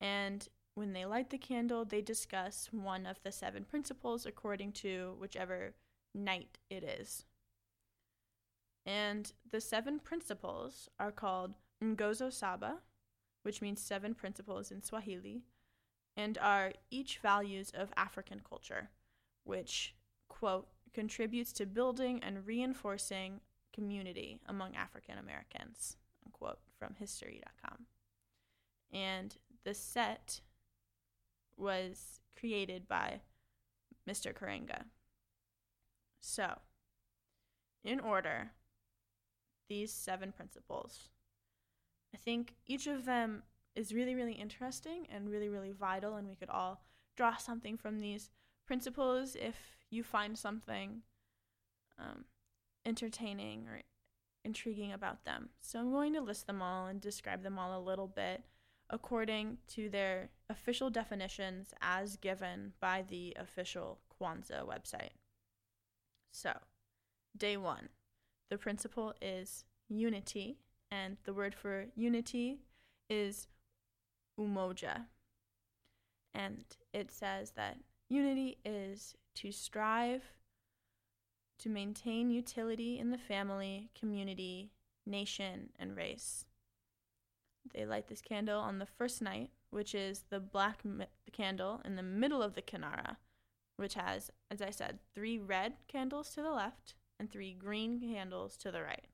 And 0.00 0.48
when 0.74 0.92
they 0.92 1.04
light 1.04 1.30
the 1.30 1.38
candle, 1.38 1.84
they 1.84 2.00
discuss 2.00 2.68
one 2.72 3.06
of 3.06 3.22
the 3.22 3.32
seven 3.32 3.64
principles 3.64 4.24
according 4.24 4.72
to 4.72 5.16
whichever 5.18 5.74
night 6.14 6.58
it 6.70 6.84
is. 6.84 7.26
And 8.86 9.32
the 9.50 9.60
seven 9.60 9.98
principles 9.98 10.88
are 10.98 11.12
called 11.12 11.54
Nguzo 11.82 12.32
Saba, 12.32 12.78
which 13.42 13.62
means 13.62 13.80
seven 13.80 14.14
principles 14.14 14.70
in 14.70 14.82
Swahili, 14.82 15.42
and 16.16 16.38
are 16.38 16.72
each 16.90 17.18
values 17.18 17.70
of 17.74 17.92
African 17.96 18.40
culture, 18.40 18.90
which, 19.44 19.94
quote, 20.28 20.68
contributes 20.92 21.52
to 21.52 21.66
building 21.66 22.20
and 22.22 22.46
reinforcing 22.46 23.40
community 23.72 24.40
among 24.46 24.74
African 24.74 25.18
Americans 25.18 25.96
quote 26.40 26.58
from 26.78 26.94
history.com. 26.98 27.86
And 28.92 29.36
the 29.64 29.74
set 29.74 30.40
was 31.56 32.20
created 32.38 32.88
by 32.88 33.20
Mr. 34.08 34.32
Karenga. 34.34 34.84
So, 36.20 36.58
in 37.84 38.00
order, 38.00 38.52
these 39.70 39.90
seven 39.90 40.32
principles. 40.32 41.08
I 42.12 42.18
think 42.18 42.56
each 42.66 42.86
of 42.86 43.06
them 43.06 43.44
is 43.74 43.94
really, 43.94 44.14
really 44.14 44.34
interesting 44.34 45.06
and 45.10 45.30
really, 45.30 45.48
really 45.48 45.72
vital, 45.72 46.16
and 46.16 46.28
we 46.28 46.34
could 46.34 46.50
all 46.50 46.82
draw 47.16 47.36
something 47.36 47.78
from 47.78 48.00
these 48.00 48.28
principles 48.66 49.36
if 49.36 49.56
you 49.88 50.02
find 50.02 50.36
something 50.36 51.02
um, 51.98 52.24
entertaining 52.84 53.66
or 53.68 53.80
intriguing 54.44 54.92
about 54.92 55.24
them. 55.24 55.50
So 55.60 55.78
I'm 55.78 55.92
going 55.92 56.12
to 56.14 56.20
list 56.20 56.46
them 56.46 56.60
all 56.60 56.86
and 56.86 57.00
describe 57.00 57.42
them 57.42 57.58
all 57.58 57.78
a 57.78 57.82
little 57.82 58.08
bit 58.08 58.42
according 58.90 59.58
to 59.68 59.88
their 59.88 60.30
official 60.48 60.90
definitions 60.90 61.72
as 61.80 62.16
given 62.16 62.72
by 62.80 63.04
the 63.08 63.36
official 63.38 64.00
Kwanzaa 64.20 64.66
website. 64.66 65.14
So, 66.32 66.52
day 67.36 67.56
one, 67.56 67.88
the 68.50 68.58
principle 68.58 69.14
is 69.22 69.64
unity, 69.88 70.58
and 70.90 71.16
the 71.24 71.32
word 71.32 71.54
for 71.54 71.86
unity 71.94 72.58
is 73.08 73.46
umoja. 74.38 75.06
And 76.34 76.64
it 76.92 77.10
says 77.10 77.52
that 77.52 77.78
unity 78.08 78.58
is 78.64 79.14
to 79.36 79.52
strive 79.52 80.22
to 81.60 81.68
maintain 81.68 82.30
utility 82.30 82.98
in 82.98 83.10
the 83.10 83.18
family, 83.18 83.90
community, 83.98 84.72
nation, 85.06 85.70
and 85.78 85.96
race. 85.96 86.44
They 87.72 87.84
light 87.84 88.08
this 88.08 88.22
candle 88.22 88.60
on 88.60 88.78
the 88.78 88.86
first 88.86 89.20
night, 89.20 89.50
which 89.70 89.94
is 89.94 90.24
the 90.30 90.40
black 90.40 90.84
mi- 90.84 91.06
candle 91.32 91.82
in 91.84 91.96
the 91.96 92.02
middle 92.02 92.42
of 92.42 92.54
the 92.54 92.62
kinara, 92.62 93.16
which 93.76 93.94
has, 93.94 94.30
as 94.50 94.62
I 94.62 94.70
said, 94.70 94.98
three 95.14 95.38
red 95.38 95.74
candles 95.86 96.30
to 96.30 96.42
the 96.42 96.50
left 96.50 96.94
and 97.20 97.30
three 97.30 97.52
green 97.52 98.00
candles 98.00 98.56
to 98.56 98.72
the 98.72 98.82
right. 98.82 99.06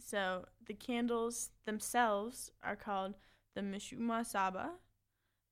So 0.00 0.46
the 0.66 0.74
candles 0.74 1.50
themselves 1.66 2.50
are 2.64 2.74
called 2.74 3.14
the 3.54 3.60
Mishumaa 3.60 4.26
Saba, 4.26 4.70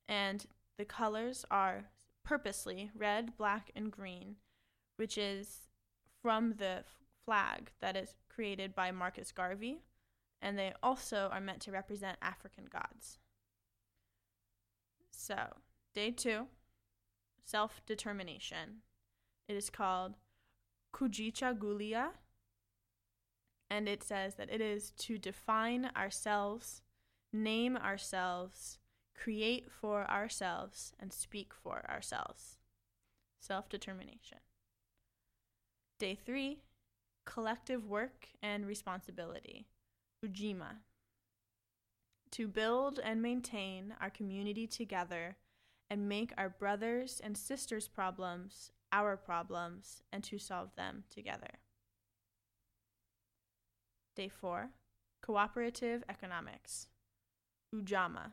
and 0.09 0.47
the 0.79 0.87
colors 0.87 1.45
are 1.51 1.85
purposely 2.25 2.91
red, 2.97 3.37
black, 3.37 3.71
and 3.77 3.93
green, 3.93 4.37
which 4.97 5.19
is 5.19 5.69
from 6.23 6.55
the 6.55 6.83
flag 7.27 7.71
that 7.81 7.97
is 7.97 8.15
created 8.35 8.75
by 8.75 8.91
Marcus 8.91 9.31
Garvey, 9.31 9.83
and 10.41 10.59
they 10.59 10.73
also 10.83 11.29
are 11.31 11.41
meant 11.41 11.61
to 11.61 11.73
represent 11.73 12.17
African 12.23 12.65
gods. 12.65 13.19
So, 15.11 15.37
day 15.95 16.11
two, 16.11 16.47
self 17.45 17.83
determination. 17.85 18.83
It 19.47 19.57
is 19.57 19.69
called 19.69 20.15
Kujichagulia, 20.95 22.11
and 23.71 23.89
it 23.89 24.03
says 24.03 24.35
that 24.35 24.51
it 24.51 24.61
is 24.61 24.91
to 24.99 25.19
define 25.19 25.91
ourselves, 25.97 26.83
name 27.33 27.77
ourselves, 27.77 28.79
create 29.15 29.71
for 29.71 30.11
ourselves, 30.11 30.93
and 30.99 31.13
speak 31.13 31.53
for 31.55 31.89
ourselves. 31.89 32.57
Self 33.41 33.69
determination. 33.69 34.39
Day 35.99 36.15
three, 36.15 36.63
collective 37.25 37.87
work 37.87 38.29
and 38.43 38.67
responsibility. 38.67 39.67
Ujima. 40.25 40.79
To 42.33 42.49
build 42.49 43.01
and 43.03 43.23
maintain 43.23 43.95
our 44.01 44.11
community 44.11 44.67
together 44.67 45.37
and 45.89 46.09
make 46.09 46.33
our 46.39 46.49
brothers 46.49 47.21
and 47.23 47.37
sisters' 47.37 47.89
problems 47.89 48.73
our 48.93 49.17
problems 49.17 50.03
and 50.13 50.23
to 50.25 50.39
solve 50.39 50.75
them 50.77 51.05
together. 51.11 51.59
Day 54.17 54.29
4 54.29 54.71
Cooperative 55.23 56.03
Economics. 56.09 56.89
Ujamaa. 57.75 58.33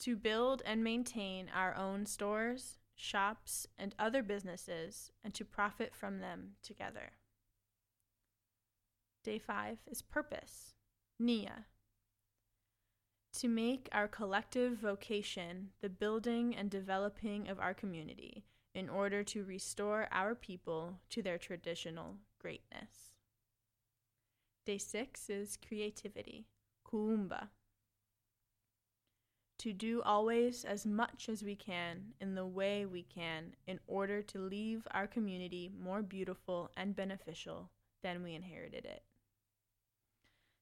To 0.00 0.16
build 0.16 0.62
and 0.64 0.84
maintain 0.84 1.50
our 1.54 1.74
own 1.74 2.06
stores, 2.06 2.78
shops, 2.94 3.66
and 3.76 3.94
other 3.98 4.22
businesses 4.22 5.10
and 5.24 5.34
to 5.34 5.44
profit 5.44 5.94
from 5.94 6.20
them 6.20 6.52
together. 6.62 7.12
Day 9.24 9.38
5 9.38 9.78
is 9.90 10.00
Purpose. 10.00 10.74
Nia 11.18 11.66
to 13.34 13.48
make 13.48 13.88
our 13.92 14.08
collective 14.08 14.78
vocation 14.78 15.68
the 15.80 15.88
building 15.88 16.54
and 16.56 16.70
developing 16.70 17.48
of 17.48 17.60
our 17.60 17.74
community 17.74 18.44
in 18.74 18.88
order 18.88 19.22
to 19.24 19.44
restore 19.44 20.08
our 20.12 20.34
people 20.34 21.00
to 21.10 21.22
their 21.22 21.38
traditional 21.38 22.16
greatness. 22.40 23.12
Day 24.64 24.78
six 24.78 25.30
is 25.30 25.56
creativity, 25.56 26.46
kuumba. 26.86 27.48
To 29.60 29.72
do 29.72 30.02
always 30.02 30.64
as 30.64 30.86
much 30.86 31.28
as 31.28 31.42
we 31.42 31.56
can 31.56 32.12
in 32.20 32.34
the 32.34 32.46
way 32.46 32.86
we 32.86 33.02
can 33.02 33.56
in 33.66 33.80
order 33.88 34.22
to 34.22 34.38
leave 34.38 34.86
our 34.92 35.08
community 35.08 35.70
more 35.82 36.02
beautiful 36.02 36.70
and 36.76 36.94
beneficial 36.94 37.70
than 38.02 38.22
we 38.22 38.34
inherited 38.34 38.84
it. 38.84 39.02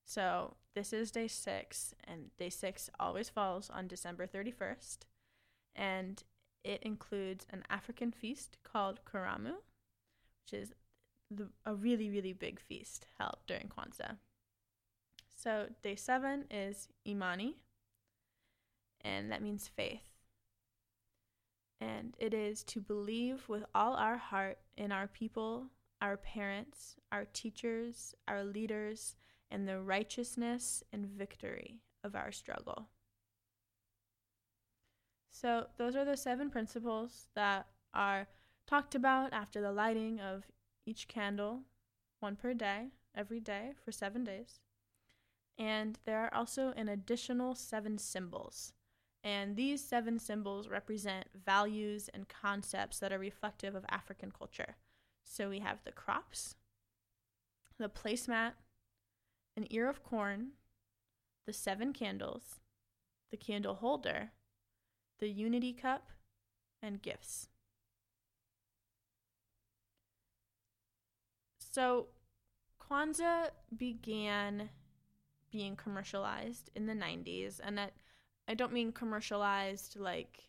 So 0.06 0.54
this 0.76 0.92
is 0.92 1.10
day 1.10 1.26
six, 1.26 1.92
and 2.04 2.30
day 2.38 2.48
six 2.48 2.88
always 3.00 3.28
falls 3.28 3.68
on 3.68 3.88
December 3.88 4.26
31st. 4.26 4.98
And 5.75 6.22
it 6.62 6.82
includes 6.82 7.44
an 7.50 7.64
African 7.68 8.12
feast 8.12 8.56
called 8.62 9.00
Karamu, 9.04 9.54
which 10.44 10.52
is 10.52 10.72
the, 11.30 11.48
a 11.64 11.75
really, 11.75 12.08
really 12.08 12.32
big 12.32 12.60
feast 12.60 13.08
held 13.18 13.38
during 13.48 13.68
Kwanzaa. 13.68 14.16
So 15.34 15.66
day 15.82 15.96
seven 15.96 16.44
is 16.50 16.88
Imani, 17.06 17.56
and 19.04 19.30
that 19.32 19.42
means 19.42 19.69
faith. 19.69 20.12
And 21.80 22.14
it 22.19 22.32
is 22.32 22.62
to 22.64 22.80
believe 22.80 23.49
with 23.49 23.64
all 23.75 23.95
our 23.95 24.16
heart 24.16 24.58
in 24.76 24.92
our 24.92 25.08
people, 25.08 25.66
our 26.00 26.16
parents, 26.16 26.95
our 27.10 27.26
teachers, 27.32 28.14
our 28.28 28.45
leaders, 28.45 29.16
and 29.50 29.67
the 29.67 29.80
righteousness 29.80 30.82
and 30.93 31.06
victory 31.06 31.80
of 32.02 32.15
our 32.15 32.32
struggle. 32.32 32.89
So, 35.30 35.67
those 35.76 35.95
are 35.95 36.04
the 36.04 36.17
seven 36.17 36.50
principles 36.50 37.28
that 37.35 37.67
are 37.93 38.26
talked 38.67 38.95
about 38.95 39.32
after 39.32 39.61
the 39.61 39.73
lighting 39.73 40.21
of 40.21 40.45
each 40.87 41.09
candle, 41.09 41.61
one 42.21 42.37
per 42.37 42.54
day, 42.54 42.89
every 43.15 43.41
day 43.41 43.73
for 43.85 43.93
seven 43.93 44.25
days. 44.25 44.61
And 45.59 45.99
there 46.04 46.19
are 46.19 46.35
also 46.35 46.73
an 46.76 46.89
additional 46.89 47.54
seven 47.54 47.99
symbols. 47.99 48.73
And 49.25 49.56
these 49.56 49.82
seven 49.82 50.19
symbols 50.19 50.69
represent 50.69 51.26
values 51.35 52.09
and 52.13 52.28
concepts 52.28 52.99
that 53.00 53.13
are 53.13 53.19
reflective 53.19 53.75
of 53.75 53.85
African 53.89 54.30
culture. 54.30 54.76
So 55.25 55.49
we 55.49 55.59
have 55.61 55.78
the 55.85 55.93
crops, 55.93 56.54
the 57.78 57.89
placemat, 57.89 58.52
an 59.56 59.66
ear 59.71 59.88
of 59.88 60.02
corn, 60.02 60.49
the 61.47 61.52
seven 61.52 61.92
candles, 61.92 62.60
the 63.30 63.36
candle 63.36 63.75
holder, 63.75 64.30
the 65.19 65.28
unity 65.28 65.73
cup, 65.73 66.10
and 66.82 67.02
gifts. 67.02 67.49
So, 71.58 72.06
Kwanzaa 72.80 73.50
began 73.76 74.71
being 75.50 75.76
commercialized 75.76 76.71
in 76.75 76.86
the 76.86 76.95
90s, 76.95 77.60
and 77.62 77.76
that 77.78 77.92
I 78.49 78.54
don't 78.54 78.73
mean 78.73 78.92
commercialized 78.92 79.99
like 79.99 80.49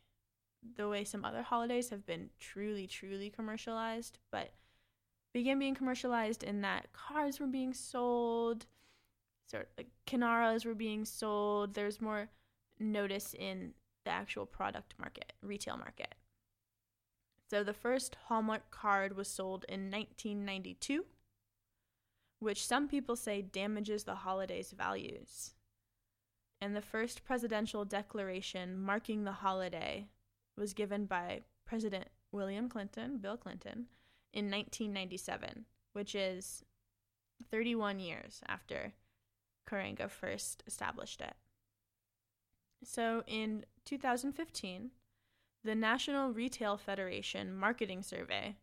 the 0.76 0.88
way 0.90 1.04
some 1.04 1.26
other 1.26 1.42
holidays 1.42 1.90
have 1.90 2.06
been 2.06 2.30
truly, 2.40 2.88
truly 2.88 3.30
commercialized, 3.30 4.20
but 4.32 4.52
began 5.34 5.60
being 5.60 5.76
commercialized 5.76 6.44
in 6.44 6.62
that 6.62 6.92
cars 6.94 7.40
were 7.40 7.48
being 7.48 7.74
sold, 7.74 8.66
sort 9.50 9.70
like 9.78 9.88
Kinaras 10.06 10.66
were 10.66 10.76
being 10.76 11.06
sold. 11.06 11.74
There's 11.74 12.02
more 12.02 12.30
notice 12.80 13.34
in 13.34 13.74
the 14.06 14.12
actual 14.12 14.46
product 14.46 14.94
market, 15.00 15.34
retail 15.42 15.78
market. 15.78 16.16
So 17.50 17.64
the 17.64 17.74
first 17.74 18.18
Hallmark 18.26 18.72
card 18.72 19.16
was 19.16 19.28
sold 19.28 19.66
in 19.70 19.90
1992, 19.90 21.06
which 22.40 22.66
some 22.66 22.88
people 22.88 23.16
say 23.16 23.42
damages 23.42 24.04
the 24.04 24.16
holiday's 24.16 24.72
values. 24.72 25.54
And 26.60 26.76
the 26.76 26.82
first 26.82 27.24
presidential 27.24 27.86
declaration 27.86 28.78
marking 28.80 29.24
the 29.24 29.32
holiday 29.32 30.10
was 30.58 30.74
given 30.74 31.06
by 31.06 31.42
President 31.66 32.08
William 32.32 32.68
Clinton, 32.68 33.20
Bill 33.20 33.38
Clinton, 33.38 33.86
in 34.34 34.46
1997, 34.46 35.66
which 35.94 36.16
is 36.16 36.64
31 37.50 38.00
years 38.00 38.42
after 38.48 38.94
Karenga 39.68 40.10
first 40.10 40.64
established 40.68 41.22
it. 41.22 41.34
So 42.84 43.24
in 43.28 43.66
2015, 43.86 44.92
the 45.64 45.76
National 45.76 46.32
Retail 46.32 46.78
Federation 46.78 47.56
Marketing 47.56 48.02
Survey 48.02 48.56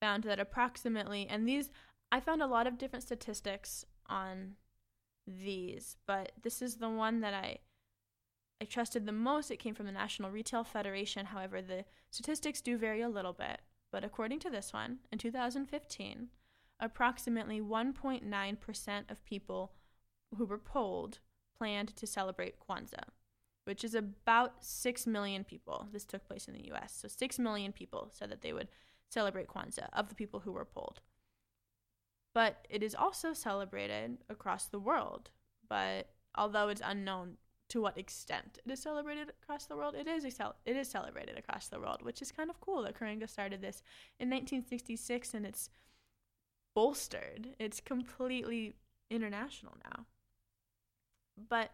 found 0.00 0.24
that 0.24 0.40
approximately, 0.40 1.26
and 1.28 1.46
these, 1.46 1.70
I 2.10 2.20
found 2.20 2.42
a 2.42 2.46
lot 2.46 2.66
of 2.66 2.78
different 2.78 3.02
statistics 3.02 3.84
on 4.06 4.54
these, 5.26 5.96
but 6.06 6.32
this 6.42 6.62
is 6.62 6.76
the 6.76 6.88
one 6.88 7.20
that 7.20 7.34
I 7.34 7.58
I 8.60 8.66
trusted 8.66 9.06
the 9.06 9.12
most. 9.12 9.50
It 9.50 9.58
came 9.58 9.74
from 9.74 9.86
the 9.86 9.92
National 9.92 10.30
Retail 10.30 10.64
Federation. 10.64 11.26
However, 11.26 11.62
the 11.62 11.84
statistics 12.10 12.60
do 12.60 12.76
vary 12.76 13.00
a 13.00 13.08
little 13.08 13.32
bit. 13.32 13.60
But 13.90 14.04
according 14.04 14.40
to 14.40 14.50
this 14.50 14.72
one, 14.72 14.98
in 15.10 15.18
2015, 15.18 16.28
approximately 16.78 17.60
1.9% 17.60 19.10
of 19.10 19.24
people 19.24 19.72
who 20.36 20.44
were 20.44 20.58
polled 20.58 21.18
planned 21.56 21.94
to 21.96 22.06
celebrate 22.06 22.60
Kwanzaa, 22.60 23.10
which 23.64 23.84
is 23.84 23.94
about 23.94 24.64
6 24.64 25.06
million 25.06 25.44
people. 25.44 25.88
This 25.92 26.04
took 26.04 26.26
place 26.26 26.48
in 26.48 26.54
the 26.54 26.72
US. 26.72 26.96
So 27.00 27.08
6 27.08 27.38
million 27.38 27.72
people 27.72 28.10
said 28.12 28.30
that 28.30 28.40
they 28.40 28.52
would 28.52 28.68
celebrate 29.08 29.48
Kwanzaa 29.48 29.88
of 29.92 30.08
the 30.08 30.14
people 30.14 30.40
who 30.40 30.52
were 30.52 30.64
polled. 30.64 31.00
But 32.32 32.66
it 32.70 32.82
is 32.82 32.94
also 32.94 33.32
celebrated 33.32 34.18
across 34.28 34.66
the 34.66 34.78
world. 34.78 35.30
But 35.68 36.10
although 36.34 36.68
it's 36.68 36.82
unknown 36.84 37.36
to 37.70 37.80
what 37.80 37.98
extent 37.98 38.58
it 38.64 38.70
is 38.70 38.80
celebrated 38.80 39.32
across 39.42 39.66
the 39.66 39.76
world, 39.76 39.94
it 39.94 40.06
is 40.06 40.24
it 40.24 40.76
is 40.76 40.88
celebrated 40.88 41.38
across 41.38 41.68
the 41.68 41.80
world, 41.80 42.02
which 42.02 42.22
is 42.22 42.32
kind 42.32 42.50
of 42.50 42.60
cool 42.60 42.82
that 42.82 42.98
Karenga 42.98 43.28
started 43.28 43.60
this 43.60 43.82
in 44.18 44.28
1966 44.28 45.34
and 45.34 45.46
it's 45.46 45.70
bolstered. 46.74 47.48
It's 47.58 47.80
completely 47.80 48.74
international 49.10 49.74
now. 49.84 50.06
But 51.36 51.70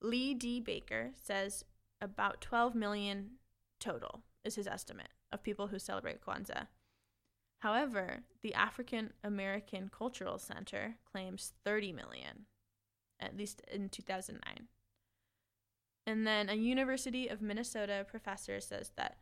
Lee 0.00 0.34
D. 0.34 0.60
Baker 0.60 1.10
says 1.14 1.64
about 2.00 2.40
12 2.40 2.74
million 2.74 3.30
total 3.80 4.22
is 4.44 4.54
his 4.54 4.66
estimate 4.66 5.08
of 5.32 5.42
people 5.42 5.68
who 5.68 5.78
celebrate 5.78 6.24
Kwanzaa. 6.24 6.66
However, 7.60 8.20
the 8.42 8.54
African 8.54 9.12
American 9.24 9.90
Cultural 9.96 10.38
Center 10.38 10.94
claims 11.10 11.52
30 11.64 11.92
million, 11.92 12.46
at 13.18 13.36
least 13.36 13.62
in 13.70 13.88
2009. 13.88 14.68
And 16.06 16.26
then 16.26 16.48
a 16.48 16.54
University 16.54 17.28
of 17.28 17.42
Minnesota 17.42 18.06
professor 18.08 18.60
says 18.60 18.92
that 18.96 19.18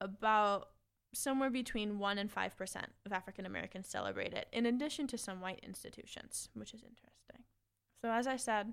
about 0.00 0.68
somewhere 1.12 1.50
between 1.50 1.98
1 1.98 2.18
and 2.18 2.34
5% 2.34 2.84
of 3.04 3.12
African 3.12 3.44
Americans 3.44 3.88
celebrate 3.88 4.32
it, 4.32 4.46
in 4.52 4.64
addition 4.64 5.06
to 5.08 5.18
some 5.18 5.40
white 5.40 5.60
institutions, 5.62 6.48
which 6.54 6.72
is 6.72 6.82
interesting. 6.82 7.44
So, 8.00 8.10
as 8.10 8.26
I 8.26 8.36
said, 8.36 8.72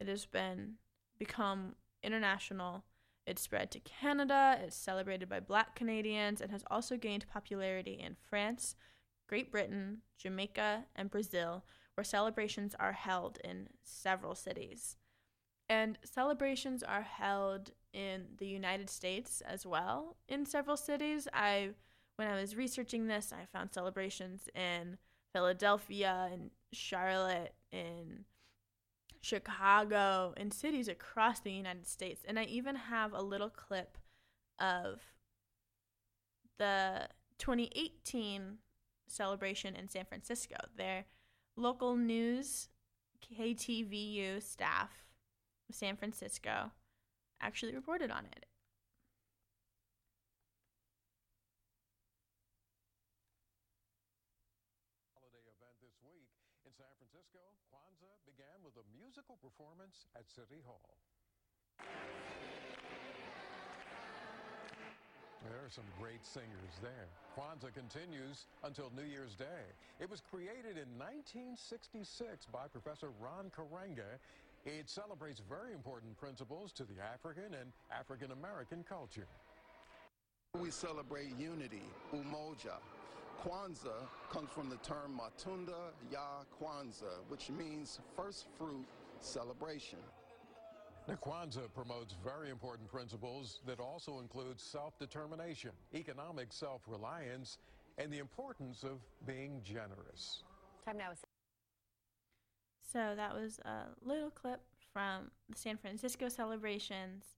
it 0.00 0.08
has 0.08 0.26
been 0.26 0.74
become 1.18 1.74
international. 2.02 2.84
It's 3.26 3.42
spread 3.42 3.70
to 3.72 3.80
Canada, 3.80 4.58
it's 4.62 4.76
celebrated 4.76 5.28
by 5.28 5.40
black 5.40 5.74
Canadians, 5.74 6.40
and 6.40 6.52
has 6.52 6.62
also 6.70 6.96
gained 6.96 7.26
popularity 7.28 7.94
in 7.94 8.16
France, 8.28 8.76
Great 9.28 9.50
Britain, 9.50 9.98
Jamaica, 10.16 10.84
and 10.94 11.10
Brazil, 11.10 11.64
where 11.94 12.04
celebrations 12.04 12.76
are 12.78 12.92
held 12.92 13.38
in 13.42 13.68
several 13.82 14.36
cities. 14.36 14.96
And 15.68 15.98
celebrations 16.04 16.84
are 16.84 17.02
held 17.02 17.72
in 17.92 18.26
the 18.38 18.46
United 18.46 18.88
States 18.90 19.42
as 19.44 19.66
well 19.66 20.16
in 20.28 20.46
several 20.46 20.76
cities. 20.76 21.26
I 21.32 21.70
when 22.16 22.28
I 22.28 22.40
was 22.40 22.56
researching 22.56 23.06
this, 23.06 23.32
I 23.32 23.46
found 23.46 23.72
celebrations 23.72 24.48
in 24.54 24.96
Philadelphia 25.34 26.28
and 26.32 26.50
Charlotte 26.72 27.54
in 27.70 28.24
Chicago 29.20 30.34
and 30.36 30.52
cities 30.52 30.88
across 30.88 31.40
the 31.40 31.52
United 31.52 31.86
States. 31.86 32.22
And 32.26 32.38
I 32.38 32.44
even 32.44 32.76
have 32.76 33.12
a 33.12 33.22
little 33.22 33.50
clip 33.50 33.98
of 34.58 35.00
the 36.58 37.08
2018 37.38 38.58
celebration 39.06 39.76
in 39.76 39.88
San 39.88 40.04
Francisco. 40.04 40.56
Their 40.76 41.06
local 41.56 41.96
news 41.96 42.68
KTVU 43.22 44.42
staff 44.42 44.90
of 45.68 45.74
San 45.74 45.96
Francisco 45.96 46.70
actually 47.40 47.74
reported 47.74 48.10
on 48.10 48.26
it. 48.26 48.46
Holiday 55.14 55.44
event 55.44 55.76
this 55.82 55.98
week 56.04 56.28
in 56.66 56.74
San 56.74 56.90
Francisco, 56.98 57.38
Kwanzaa 57.70 58.18
began 58.26 58.58
with 58.66 58.74
a 58.74 58.86
musical 58.98 59.38
performance 59.38 60.10
at 60.18 60.26
City 60.26 60.58
Hall. 60.66 60.82
There 65.46 65.62
are 65.62 65.70
some 65.70 65.86
great 66.02 66.26
singers 66.26 66.74
there. 66.82 67.06
Kwanzaa 67.38 67.70
continues 67.70 68.50
until 68.66 68.90
New 68.98 69.06
Year's 69.06 69.38
Day. 69.38 69.62
It 70.02 70.10
was 70.10 70.26
created 70.26 70.74
in 70.74 70.90
1966 70.98 72.50
by 72.50 72.66
Professor 72.66 73.14
Ron 73.22 73.46
Karenga. 73.54 74.18
It 74.66 74.90
celebrates 74.90 75.38
very 75.46 75.70
important 75.70 76.18
principles 76.18 76.74
to 76.74 76.82
the 76.82 76.98
African 76.98 77.54
and 77.54 77.70
African 77.94 78.34
American 78.34 78.82
culture. 78.82 79.30
We 80.58 80.74
celebrate 80.74 81.30
unity, 81.38 81.86
umoja. 82.10 82.82
Kwanzaa 83.46 84.08
comes 84.32 84.50
from 84.50 84.68
the 84.68 84.76
term 84.78 85.20
Matunda 85.20 85.92
Ya 86.10 86.42
Kwanzaa, 86.60 87.22
which 87.28 87.48
means 87.50 88.00
first 88.16 88.46
fruit 88.58 88.84
celebration. 89.20 90.00
Now, 91.06 91.14
Kwanzaa 91.14 91.72
promotes 91.72 92.16
very 92.24 92.50
important 92.50 92.90
principles 92.90 93.60
that 93.64 93.78
also 93.78 94.18
include 94.18 94.58
self-determination, 94.58 95.70
economic 95.94 96.52
self-reliance, 96.52 97.58
and 97.98 98.12
the 98.12 98.18
importance 98.18 98.82
of 98.82 98.98
being 99.24 99.60
generous. 99.62 100.42
Time 100.84 100.98
now 100.98 101.12
is 101.12 101.20
So 102.82 103.14
that 103.14 103.32
was 103.32 103.60
a 103.60 103.84
little 104.04 104.30
clip 104.30 104.60
from 104.92 105.30
the 105.48 105.56
San 105.56 105.76
Francisco 105.76 106.28
celebrations. 106.28 107.35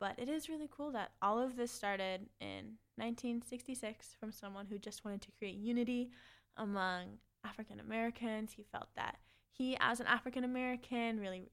But 0.00 0.18
it 0.18 0.28
is 0.28 0.48
really 0.48 0.68
cool 0.70 0.90
that 0.92 1.12
all 1.22 1.40
of 1.40 1.56
this 1.56 1.70
started 1.70 2.28
in 2.40 2.78
1966 2.96 4.16
from 4.18 4.32
someone 4.32 4.66
who 4.66 4.78
just 4.78 5.04
wanted 5.04 5.22
to 5.22 5.32
create 5.38 5.56
unity 5.56 6.10
among 6.56 7.18
African 7.44 7.80
Americans. 7.80 8.52
He 8.52 8.64
felt 8.64 8.88
that 8.96 9.18
he, 9.52 9.76
as 9.80 10.00
an 10.00 10.06
African 10.06 10.44
American, 10.44 11.20
really, 11.20 11.50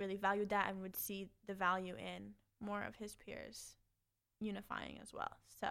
really 0.00 0.16
valued 0.16 0.48
that 0.50 0.68
and 0.68 0.82
would 0.82 0.96
see 0.96 1.28
the 1.46 1.54
value 1.54 1.94
in 1.94 2.32
more 2.60 2.82
of 2.82 2.96
his 2.96 3.14
peers 3.14 3.76
unifying 4.40 4.98
as 5.00 5.12
well. 5.12 5.38
So, 5.60 5.68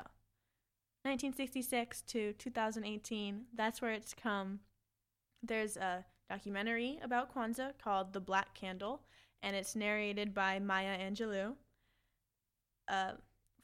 1966 1.03 2.01
to 2.03 2.33
2018, 2.33 3.45
that's 3.53 3.81
where 3.81 3.91
it's 3.91 4.13
come. 4.13 4.61
There's 5.43 5.77
a 5.77 6.05
documentary 6.29 6.99
about 7.03 7.33
Kwanzaa 7.35 7.73
called 7.83 8.13
The 8.13 8.19
Black 8.19 8.55
Candle, 8.55 9.01
and 9.43 9.55
it's 9.55 9.75
narrated 9.75 10.33
by 10.33 10.59
Maya 10.59 10.97
Angelou 10.97 11.55
a 12.87 13.13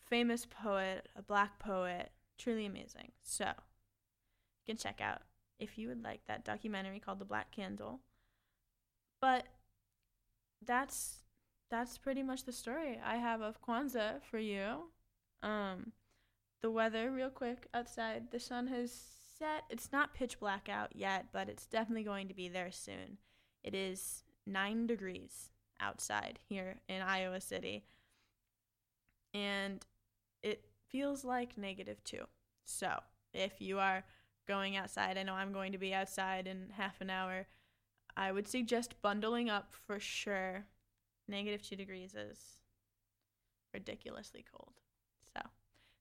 famous 0.10 0.46
poet, 0.46 1.08
a 1.16 1.22
black 1.22 1.60
poet, 1.60 2.12
truly 2.38 2.66
amazing. 2.66 3.12
So, 3.22 3.46
you 3.46 4.74
can 4.74 4.78
check 4.78 5.02
out 5.02 5.22
if 5.60 5.78
you 5.78 5.88
would 5.88 6.04
like 6.04 6.22
that 6.28 6.44
documentary 6.44 7.00
called 7.00 7.20
The 7.20 7.26
Black 7.26 7.52
Candle. 7.52 8.00
But 9.22 9.46
that's 10.66 11.20
that's 11.70 11.98
pretty 11.98 12.22
much 12.22 12.44
the 12.44 12.52
story 12.52 13.00
I 13.04 13.16
have 13.16 13.42
of 13.42 13.62
Kwanzaa 13.62 14.22
for 14.30 14.40
you. 14.40 14.90
Um, 15.42 15.94
the 16.62 16.70
weather, 16.70 17.12
real 17.12 17.30
quick, 17.30 17.68
outside. 17.74 18.26
The 18.32 18.40
sun 18.40 18.68
has 18.68 18.92
set. 19.40 19.64
It's 19.70 19.92
not 19.92 20.14
pitch 20.14 20.40
black 20.40 20.68
out 20.70 20.96
yet, 20.96 21.28
but 21.32 21.48
it's 21.48 21.66
definitely 21.66 22.04
going 22.04 22.28
to 22.28 22.34
be 22.34 22.50
there 22.50 22.72
soon. 22.72 23.18
It 23.64 23.74
is 23.74 24.24
nine 24.46 24.86
degrees 24.86 25.52
outside 25.80 26.40
here 26.48 26.82
in 26.90 27.02
Iowa 27.02 27.40
City 27.40 27.86
and 29.34 29.86
it 30.44 30.66
feels 30.90 31.24
like 31.24 31.58
negative 31.58 32.04
two. 32.04 32.26
So 32.66 33.00
if 33.34 33.62
you 33.62 33.80
are 33.80 34.04
going 34.48 34.76
outside, 34.76 35.18
I 35.18 35.24
know 35.24 35.34
I'm 35.34 35.54
going 35.54 35.72
to 35.72 35.78
be 35.78 35.94
outside 35.94 36.48
in 36.48 36.68
half 36.76 37.02
an 37.02 37.10
hour. 37.10 37.48
I 38.18 38.32
would 38.32 38.48
suggest 38.48 39.02
bundling 39.02 39.50
up 39.50 39.74
for 39.74 40.00
sure. 40.00 40.66
Negative 41.28 41.62
two 41.62 41.76
degrees 41.76 42.14
is 42.14 42.58
ridiculously 43.74 44.44
cold. 44.52 44.74
So 45.34 45.42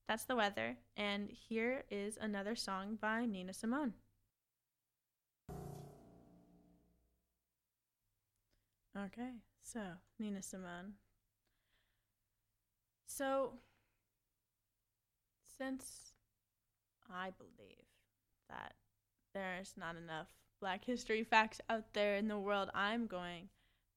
that's 0.08 0.24
the 0.24 0.36
weather. 0.36 0.76
And 0.96 1.30
here 1.30 1.84
is 1.90 2.18
another 2.20 2.56
song 2.56 2.98
by 3.00 3.26
Nina 3.26 3.52
Simone. 3.52 3.94
Okay, 8.98 9.34
so 9.62 9.80
Nina 10.18 10.42
Simone. 10.42 10.94
So, 13.12 13.55
since 15.59 16.12
I 17.12 17.31
believe 17.37 17.88
that 18.49 18.75
there's 19.35 19.75
not 19.77 19.96
enough 19.96 20.29
black 20.61 20.85
history 20.85 21.25
facts 21.25 21.61
out 21.68 21.92
there 21.92 22.14
in 22.14 22.29
the 22.29 22.38
world, 22.38 22.70
I'm 22.73 23.09
going 23.09 23.49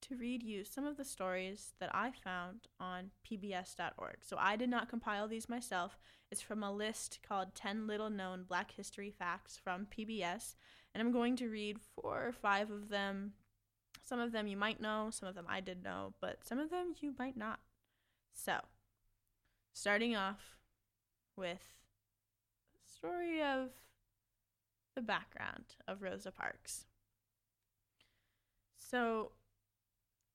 to 0.02 0.16
read 0.16 0.42
you 0.42 0.64
some 0.64 0.84
of 0.84 0.96
the 0.96 1.04
stories 1.04 1.74
that 1.78 1.94
I 1.94 2.10
found 2.10 2.66
on 2.80 3.12
PBS.org. 3.24 4.16
So, 4.20 4.36
I 4.36 4.56
did 4.56 4.68
not 4.68 4.88
compile 4.88 5.28
these 5.28 5.48
myself. 5.48 5.96
It's 6.32 6.42
from 6.42 6.64
a 6.64 6.72
list 6.72 7.20
called 7.26 7.54
10 7.54 7.86
Little 7.86 8.10
Known 8.10 8.42
Black 8.42 8.72
History 8.72 9.14
Facts 9.16 9.60
from 9.62 9.86
PBS. 9.96 10.56
And 10.92 11.00
I'm 11.00 11.12
going 11.12 11.36
to 11.36 11.48
read 11.48 11.78
four 11.78 12.26
or 12.26 12.32
five 12.32 12.68
of 12.72 12.88
them. 12.88 13.34
Some 14.02 14.18
of 14.18 14.32
them 14.32 14.48
you 14.48 14.56
might 14.56 14.80
know, 14.80 15.10
some 15.12 15.28
of 15.28 15.36
them 15.36 15.46
I 15.48 15.60
did 15.60 15.84
know, 15.84 16.14
but 16.20 16.44
some 16.44 16.58
of 16.58 16.70
them 16.70 16.94
you 17.00 17.14
might 17.16 17.36
not. 17.36 17.60
So, 18.32 18.58
starting 19.74 20.16
off 20.16 20.56
with 21.36 21.74
the 22.72 22.90
story 22.90 23.42
of 23.42 23.70
the 24.94 25.02
background 25.02 25.64
of 25.86 26.00
Rosa 26.00 26.30
Parks. 26.30 26.86
So, 28.76 29.32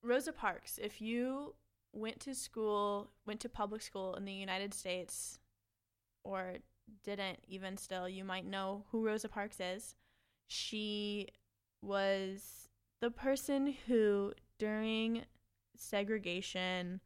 Rosa 0.04 0.34
Parks, 0.34 0.78
if 0.82 1.02
you 1.02 1.56
went 1.93 2.19
to 2.21 2.36
school, 2.36 3.12
went 3.25 3.39
to 3.39 3.49
public 3.49 3.82
school 3.82 4.13
in 4.15 4.25
the 4.25 4.34
United 4.34 4.73
States, 4.73 5.39
or 6.23 6.58
didn't 7.04 7.39
even 7.47 7.78
still, 7.78 8.10
you 8.10 8.25
might 8.25 8.45
know 8.45 8.84
who 8.91 9.06
Rosa 9.06 9.30
Parks 9.30 9.60
is. 9.60 9.95
She 10.47 11.30
was 11.82 12.67
the 12.99 13.10
person 13.10 13.75
who, 13.88 14.34
during 14.58 15.23
segregation 15.78 16.99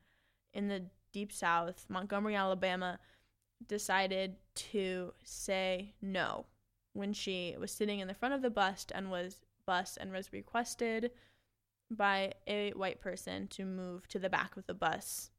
in 0.54 0.68
the 0.68 0.84
Deep 1.14 1.32
South, 1.32 1.86
Montgomery, 1.88 2.36
Alabama, 2.36 3.00
decided 3.66 4.36
to 4.56 5.14
say 5.24 5.94
no 6.02 6.46
when 6.94 7.14
she 7.14 7.56
was 7.58 7.72
sitting 7.72 8.00
in 8.00 8.08
the 8.08 8.14
front 8.14 8.34
of 8.34 8.42
the 8.42 8.50
bus 8.50 8.86
and 8.94 9.10
was 9.10 9.38
bus 9.66 9.98
and 9.98 10.12
was 10.12 10.34
requested 10.34 11.12
by 11.90 12.34
a 12.48 12.72
white 12.72 13.00
person 13.00 13.48
to 13.48 13.64
move 13.64 14.08
to 14.08 14.20
the 14.20 14.30
back 14.30 14.58
of 14.58 14.66
the 14.68 14.74
bus. 14.74 15.32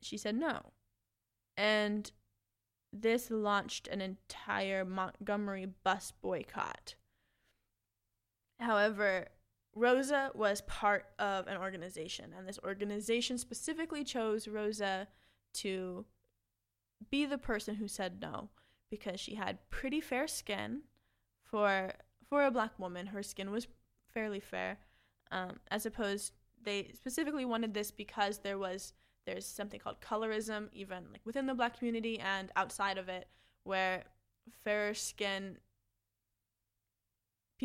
She 0.00 0.16
said 0.16 0.36
no. 0.36 0.72
And 1.56 2.10
this 2.92 3.30
launched 3.30 3.88
an 3.88 4.00
entire 4.00 4.84
Montgomery 4.84 5.66
bus 5.82 6.12
boycott. 6.22 6.94
However, 8.60 9.28
Rosa 9.74 10.30
was 10.34 10.60
part 10.62 11.06
of 11.18 11.46
an 11.46 11.56
organization, 11.56 12.32
and 12.36 12.46
this 12.46 12.58
organization 12.64 13.38
specifically 13.38 14.04
chose 14.04 14.46
Rosa 14.46 15.08
to 15.54 16.04
be 17.10 17.26
the 17.26 17.38
person 17.38 17.76
who 17.76 17.88
said 17.88 18.20
no 18.20 18.50
because 18.90 19.18
she 19.18 19.34
had 19.34 19.58
pretty 19.70 20.00
fair 20.00 20.28
skin 20.28 20.82
for 21.42 21.92
for 22.28 22.44
a 22.44 22.50
black 22.50 22.78
woman. 22.78 23.06
Her 23.06 23.22
skin 23.22 23.50
was 23.50 23.66
fairly 24.12 24.40
fair, 24.40 24.78
um, 25.30 25.58
as 25.70 25.86
opposed 25.86 26.32
they 26.62 26.90
specifically 26.94 27.44
wanted 27.44 27.74
this 27.74 27.90
because 27.90 28.38
there 28.38 28.58
was 28.58 28.94
there's 29.26 29.46
something 29.46 29.80
called 29.80 30.00
colorism 30.00 30.68
even 30.72 31.04
like 31.10 31.24
within 31.24 31.46
the 31.46 31.54
black 31.54 31.78
community 31.78 32.18
and 32.20 32.50
outside 32.56 32.98
of 32.98 33.08
it 33.08 33.28
where 33.64 34.04
fair 34.62 34.94
skin 34.94 35.56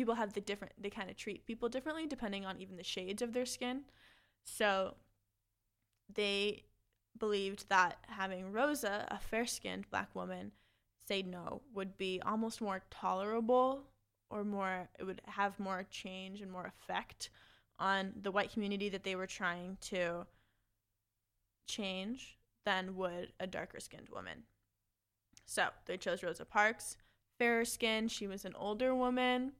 people 0.00 0.14
have 0.14 0.32
the 0.32 0.40
different 0.40 0.72
they 0.80 0.88
kind 0.88 1.10
of 1.10 1.16
treat 1.16 1.46
people 1.46 1.68
differently 1.68 2.06
depending 2.06 2.46
on 2.46 2.58
even 2.58 2.76
the 2.76 2.82
shades 2.82 3.20
of 3.20 3.34
their 3.34 3.44
skin 3.44 3.82
so 4.44 4.94
they 6.14 6.62
believed 7.18 7.68
that 7.68 7.98
having 8.08 8.50
rosa 8.50 9.06
a 9.10 9.18
fair-skinned 9.18 9.88
black 9.90 10.08
woman 10.14 10.52
say 11.06 11.20
no 11.20 11.60
would 11.74 11.98
be 11.98 12.22
almost 12.24 12.62
more 12.62 12.80
tolerable 12.90 13.84
or 14.30 14.42
more 14.42 14.88
it 14.98 15.04
would 15.04 15.20
have 15.26 15.60
more 15.60 15.84
change 15.90 16.40
and 16.40 16.50
more 16.50 16.72
effect 16.72 17.28
on 17.78 18.12
the 18.22 18.30
white 18.30 18.52
community 18.52 18.88
that 18.88 19.04
they 19.04 19.16
were 19.16 19.26
trying 19.26 19.76
to 19.82 20.26
change 21.66 22.38
than 22.64 22.96
would 22.96 23.32
a 23.40 23.46
darker 23.46 23.80
skinned 23.80 24.08
woman. 24.10 24.44
So 25.46 25.68
they 25.86 25.96
chose 25.96 26.22
Rosa 26.22 26.44
Parks, 26.44 26.96
fairer 27.38 27.64
skin. 27.64 28.08
She 28.08 28.26
was 28.26 28.44
an 28.44 28.54
older 28.54 28.94
woman, 28.94 29.52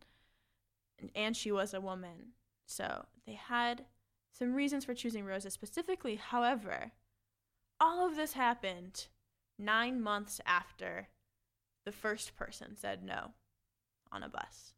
and 1.15 1.37
she 1.37 1.51
was 1.53 1.73
a 1.73 1.81
woman. 1.81 2.33
So 2.67 3.07
they 3.27 3.35
had 3.35 3.85
some 4.33 4.55
reasons 4.55 4.85
for 4.85 4.95
choosing 4.95 5.25
Rosa 5.25 5.51
specifically. 5.51 6.17
However, 6.17 6.93
all 7.81 8.07
of 8.07 8.17
this 8.17 8.35
happened 8.35 9.07
nine 9.59 10.01
months 10.01 10.41
after 10.47 11.09
the 11.85 11.93
first 11.93 12.37
person 12.37 12.77
said 12.77 13.03
no 13.03 13.33
on 14.13 14.23
a 14.23 14.29
bus. 14.29 14.75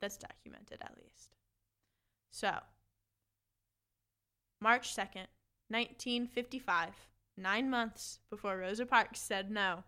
That's 0.00 0.16
documented 0.16 0.78
at 0.80 0.96
least. 1.02 1.30
So, 2.30 2.52
March 4.60 4.94
2nd, 4.94 5.26
1955, 5.68 6.90
nine 7.36 7.70
months 7.70 8.20
before 8.30 8.58
Rosa 8.58 8.86
Parks 8.86 9.20
said 9.20 9.50
no, 9.50 9.84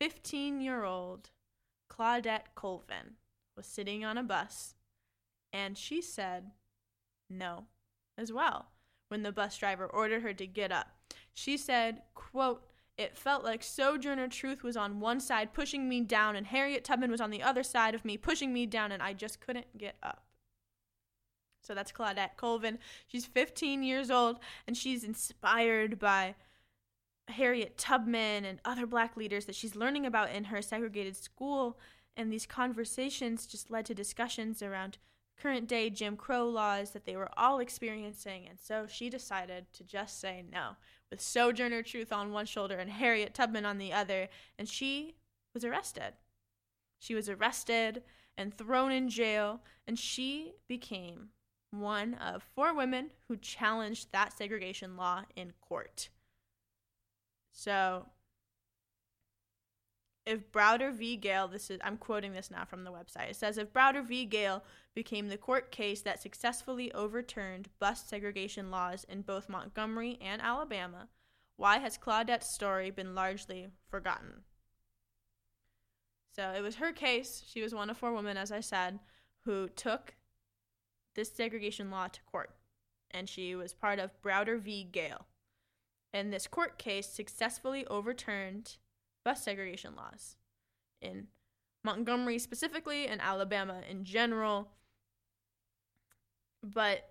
15 0.00 0.60
year 0.60 0.84
old 0.84 1.30
Claudette 1.90 2.54
Colvin 2.54 3.16
was 3.60 3.66
sitting 3.66 4.06
on 4.06 4.16
a 4.16 4.22
bus 4.22 4.74
and 5.52 5.76
she 5.76 6.00
said 6.00 6.52
no 7.28 7.66
as 8.16 8.32
well 8.32 8.70
when 9.08 9.22
the 9.22 9.32
bus 9.32 9.58
driver 9.58 9.84
ordered 9.84 10.22
her 10.22 10.32
to 10.32 10.46
get 10.46 10.72
up. 10.72 10.86
She 11.34 11.58
said, 11.58 12.00
quote, 12.14 12.62
it 12.96 13.18
felt 13.18 13.44
like 13.44 13.62
Sojourner 13.62 14.28
Truth 14.28 14.62
was 14.62 14.78
on 14.78 14.98
one 14.98 15.20
side 15.20 15.52
pushing 15.52 15.90
me 15.90 16.00
down 16.00 16.36
and 16.36 16.46
Harriet 16.46 16.84
Tubman 16.84 17.10
was 17.10 17.20
on 17.20 17.30
the 17.30 17.42
other 17.42 17.62
side 17.62 17.94
of 17.94 18.02
me 18.02 18.16
pushing 18.16 18.54
me 18.54 18.64
down 18.64 18.92
and 18.92 19.02
I 19.02 19.12
just 19.12 19.42
couldn't 19.42 19.76
get 19.76 19.96
up. 20.02 20.24
So 21.62 21.74
that's 21.74 21.92
Claudette 21.92 22.38
Colvin. 22.38 22.78
She's 23.08 23.26
15 23.26 23.82
years 23.82 24.10
old 24.10 24.38
and 24.66 24.74
she's 24.74 25.04
inspired 25.04 25.98
by 25.98 26.34
Harriet 27.28 27.76
Tubman 27.76 28.46
and 28.46 28.58
other 28.64 28.86
black 28.86 29.18
leaders 29.18 29.44
that 29.44 29.54
she's 29.54 29.76
learning 29.76 30.06
about 30.06 30.30
in 30.30 30.44
her 30.44 30.62
segregated 30.62 31.14
school. 31.14 31.78
And 32.16 32.32
these 32.32 32.46
conversations 32.46 33.46
just 33.46 33.70
led 33.70 33.86
to 33.86 33.94
discussions 33.94 34.62
around 34.62 34.98
current 35.40 35.66
day 35.66 35.88
Jim 35.90 36.16
Crow 36.16 36.48
laws 36.48 36.90
that 36.90 37.06
they 37.06 37.16
were 37.16 37.30
all 37.36 37.60
experiencing. 37.60 38.46
And 38.48 38.58
so 38.58 38.86
she 38.86 39.08
decided 39.08 39.72
to 39.72 39.84
just 39.84 40.20
say 40.20 40.44
no, 40.50 40.76
with 41.10 41.20
Sojourner 41.20 41.82
Truth 41.82 42.12
on 42.12 42.32
one 42.32 42.46
shoulder 42.46 42.76
and 42.76 42.90
Harriet 42.90 43.34
Tubman 43.34 43.64
on 43.64 43.78
the 43.78 43.92
other. 43.92 44.28
And 44.58 44.68
she 44.68 45.14
was 45.54 45.64
arrested. 45.64 46.12
She 46.98 47.14
was 47.14 47.28
arrested 47.28 48.02
and 48.36 48.56
thrown 48.56 48.92
in 48.92 49.08
jail, 49.08 49.60
and 49.86 49.98
she 49.98 50.52
became 50.68 51.28
one 51.70 52.14
of 52.14 52.42
four 52.54 52.74
women 52.74 53.10
who 53.28 53.36
challenged 53.36 54.12
that 54.12 54.32
segregation 54.32 54.96
law 54.96 55.24
in 55.36 55.52
court. 55.60 56.08
So, 57.52 58.06
if 60.26 60.50
Browder 60.52 60.92
v. 60.92 61.16
Gayle, 61.16 61.48
this 61.48 61.70
is 61.70 61.80
I'm 61.82 61.96
quoting 61.96 62.32
this 62.32 62.50
now 62.50 62.64
from 62.64 62.84
the 62.84 62.92
website. 62.92 63.30
It 63.30 63.36
says 63.36 63.58
if 63.58 63.72
Browder 63.72 64.06
v. 64.06 64.24
Gayle 64.26 64.62
became 64.94 65.28
the 65.28 65.36
court 65.36 65.70
case 65.70 66.02
that 66.02 66.22
successfully 66.22 66.92
overturned 66.92 67.68
bus 67.78 68.04
segregation 68.06 68.70
laws 68.70 69.04
in 69.08 69.22
both 69.22 69.48
Montgomery 69.48 70.18
and 70.20 70.42
Alabama, 70.42 71.08
why 71.56 71.78
has 71.78 71.98
Claudette's 71.98 72.54
story 72.54 72.90
been 72.90 73.14
largely 73.14 73.68
forgotten? 73.88 74.42
So 76.32 76.52
it 76.56 76.62
was 76.62 76.76
her 76.76 76.92
case. 76.92 77.42
She 77.46 77.62
was 77.62 77.74
one 77.74 77.90
of 77.90 77.98
four 77.98 78.14
women, 78.14 78.36
as 78.36 78.52
I 78.52 78.60
said, 78.60 79.00
who 79.44 79.68
took 79.68 80.14
this 81.14 81.34
segregation 81.34 81.90
law 81.90 82.06
to 82.08 82.22
court, 82.22 82.50
and 83.10 83.28
she 83.28 83.54
was 83.54 83.74
part 83.74 83.98
of 83.98 84.22
Browder 84.22 84.60
v. 84.60 84.84
Gayle. 84.84 85.26
And 86.12 86.32
this 86.32 86.46
court 86.46 86.78
case 86.78 87.08
successfully 87.08 87.86
overturned 87.86 88.76
bus 89.24 89.42
segregation 89.42 89.94
laws 89.96 90.36
in 91.00 91.28
Montgomery 91.84 92.38
specifically 92.38 93.06
and 93.06 93.20
Alabama 93.20 93.80
in 93.88 94.04
general. 94.04 94.68
But 96.62 97.10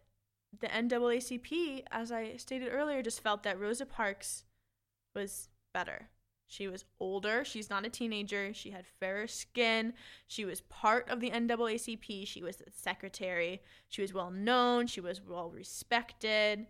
the 0.57 0.67
NAACP, 0.67 1.83
as 1.91 2.11
I 2.11 2.35
stated 2.37 2.69
earlier, 2.71 3.01
just 3.01 3.21
felt 3.21 3.43
that 3.43 3.59
Rosa 3.59 3.85
Parks 3.85 4.43
was 5.15 5.49
better. 5.73 6.09
She 6.47 6.67
was 6.67 6.85
older. 6.99 7.45
She's 7.45 7.69
not 7.69 7.85
a 7.85 7.89
teenager. 7.89 8.53
She 8.53 8.71
had 8.71 8.85
fairer 8.99 9.27
skin. 9.27 9.93
She 10.25 10.45
was 10.45 10.61
part 10.61 11.07
of 11.09 11.19
the 11.19 11.29
NAACP. 11.29 12.27
She 12.27 12.41
was 12.41 12.57
the 12.57 12.65
secretary. 12.71 13.61
She 13.87 14.01
was 14.01 14.13
well 14.13 14.31
known. 14.31 14.87
She 14.87 14.99
was 14.99 15.21
well 15.21 15.51
respected. 15.51 16.65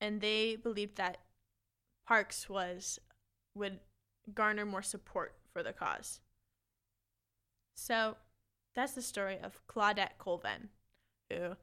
And 0.00 0.22
they 0.22 0.56
believed 0.56 0.96
that 0.96 1.18
Parks 2.06 2.48
was 2.48 2.98
would 3.54 3.80
garner 4.34 4.64
more 4.64 4.82
support 4.82 5.34
for 5.52 5.62
the 5.62 5.72
cause. 5.72 6.20
So 7.74 8.16
that's 8.74 8.92
the 8.92 9.02
story 9.02 9.38
of 9.42 9.60
Claudette 9.66 10.18
Colvin, 10.18 10.68
who 11.30 11.56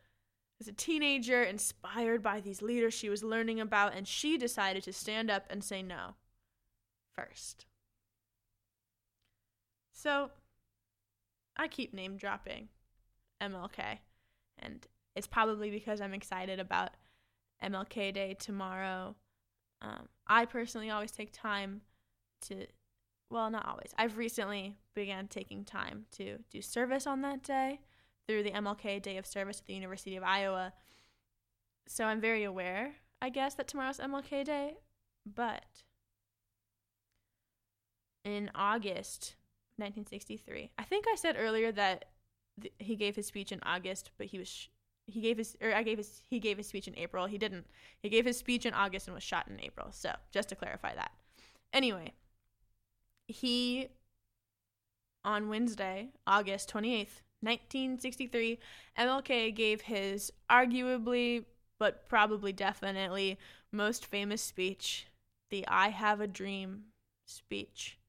was 0.60 0.68
a 0.68 0.74
teenager 0.74 1.44
inspired 1.44 2.24
by 2.24 2.42
these 2.42 2.62
leaders 2.62 2.94
she 2.94 3.10
was 3.10 3.24
learning 3.24 3.60
about, 3.60 3.96
and 3.96 4.08
she 4.08 4.38
decided 4.38 4.84
to 4.84 4.94
stand 4.94 5.30
up 5.30 5.46
and 5.50 5.64
say 5.64 5.82
no 5.82 6.16
first. 7.16 7.66
So, 9.92 10.32
I 11.56 11.68
keep 11.68 11.94
name 11.94 12.18
dropping 12.18 12.70
MLK, 13.42 14.00
and 14.60 14.86
it's 15.16 15.28
probably 15.28 15.72
because 15.72 16.02
I'm 16.02 16.14
excited 16.14 16.60
about 16.60 16.92
MLK 17.64 18.14
Day 18.14 18.36
tomorrow. 18.40 19.16
Um, 19.82 20.08
I 20.28 20.46
personally 20.46 20.90
always 20.90 21.12
take 21.12 21.32
time 21.34 21.82
to, 22.42 22.68
well, 23.30 23.50
not 23.50 23.68
always. 23.68 23.94
I've 23.98 24.18
recently 24.18 24.76
began 24.96 25.28
taking 25.28 25.64
time 25.64 26.06
to 26.18 26.40
do 26.50 26.62
service 26.62 27.08
on 27.08 27.22
that 27.22 27.44
day 27.44 27.82
through 28.28 28.44
the 28.44 28.52
MLK 28.52 29.02
Day 29.02 29.18
of 29.18 29.26
Service 29.26 29.60
at 29.60 29.66
the 29.66 29.74
University 29.74 30.16
of 30.16 30.24
Iowa. 30.24 30.74
So 31.88 32.06
I'm 32.06 32.20
very 32.20 32.44
aware, 32.44 32.96
I 33.22 33.30
guess, 33.30 33.56
that 33.56 33.68
tomorrow's 33.68 34.00
MLK 34.00 34.44
Day, 34.44 34.78
but 35.26 35.64
in 38.26 38.52
August 38.54 39.36
1963. 39.78 40.72
I 40.78 40.84
think 40.84 41.06
I 41.08 41.16
said 41.16 41.36
earlier 41.38 41.72
that 41.72 42.06
th- 42.62 42.74
he 42.80 42.96
gave 42.96 43.16
his 43.16 43.26
speech 43.26 43.52
in 43.52 43.60
August, 43.64 44.12
but 44.18 44.28
he 44.28 44.40
was 44.40 44.50
sh- 44.50 44.68
he 45.06 45.22
gave 45.22 45.38
his 45.38 45.56
or 45.62 45.74
I 45.74 45.84
gave 45.84 45.98
his 45.98 46.22
he 46.28 46.40
gave 46.40 46.58
his 46.58 46.68
speech 46.68 46.88
in 46.88 46.98
April. 46.98 47.28
He 47.28 47.38
didn't. 47.38 47.68
He 48.02 48.10
gave 48.10 48.26
his 48.26 48.38
speech 48.38 48.66
in 48.66 48.74
August 48.74 49.08
and 49.08 49.16
was 49.16 49.24
shot 49.24 49.48
in 49.48 49.62
April. 49.62 49.88
So, 49.92 50.12
just 50.32 50.50
to 50.50 50.56
clarify 50.56 50.94
that. 50.96 51.12
Anyway, 51.72 52.14
he 53.28 53.90
on 55.24 55.50
Wednesday, 55.50 56.10
August 56.26 56.72
28th, 56.74 57.22
1963, 57.42 58.60
MLK 58.98 59.54
gave 59.54 59.82
his 59.82 60.32
arguably 60.50 61.46
but 61.80 62.08
probably 62.10 62.52
definitely 62.52 63.38
most 63.72 64.06
famous 64.06 64.42
speech, 64.42 65.08
the 65.50 65.68
I 65.68 65.90
Have 65.90 66.22
a 66.22 66.28
Dream 66.28 66.86
speech. 67.26 68.00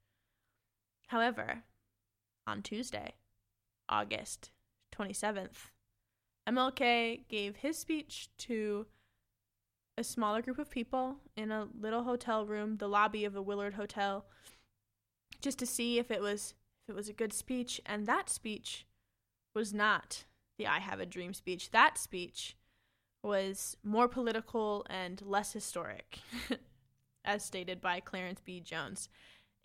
However, 1.09 1.64
on 2.46 2.62
Tuesday, 2.62 3.14
August 3.88 4.50
27th, 4.96 5.70
MLK 6.48 7.28
gave 7.28 7.57
his 7.57 7.78
speech 7.78 8.31
to 8.38 8.87
a 9.98 10.04
smaller 10.04 10.40
group 10.40 10.59
of 10.59 10.70
people 10.70 11.16
in 11.37 11.50
a 11.50 11.68
little 11.78 12.04
hotel 12.04 12.46
room, 12.46 12.76
the 12.76 12.88
lobby 12.88 13.24
of 13.24 13.35
the 13.35 13.42
Willard 13.42 13.74
Hotel, 13.74 14.24
just 15.40 15.59
to 15.59 15.66
see 15.66 15.98
if 15.98 16.11
it 16.11 16.20
was 16.20 16.55
if 16.85 16.92
it 16.92 16.96
was 16.96 17.09
a 17.09 17.14
good 17.14 17.33
speech, 17.33 17.81
and 17.85 18.07
that 18.07 18.31
speech 18.31 18.87
was 19.55 19.74
not 19.74 20.24
the 20.57 20.66
I 20.66 20.79
have 20.79 21.01
a 21.01 21.07
dream 21.07 21.35
speech. 21.35 21.70
That 21.70 21.98
speech 21.98 22.57
was 23.22 23.77
more 23.83 24.09
political 24.09 24.87
and 24.88 25.20
less 25.22 25.53
historic, 25.53 26.18
as 27.24 27.44
stated 27.44 27.81
by 27.81 28.01
Clarence 28.01 28.40
B. 28.44 28.61
Jones. 28.61 29.09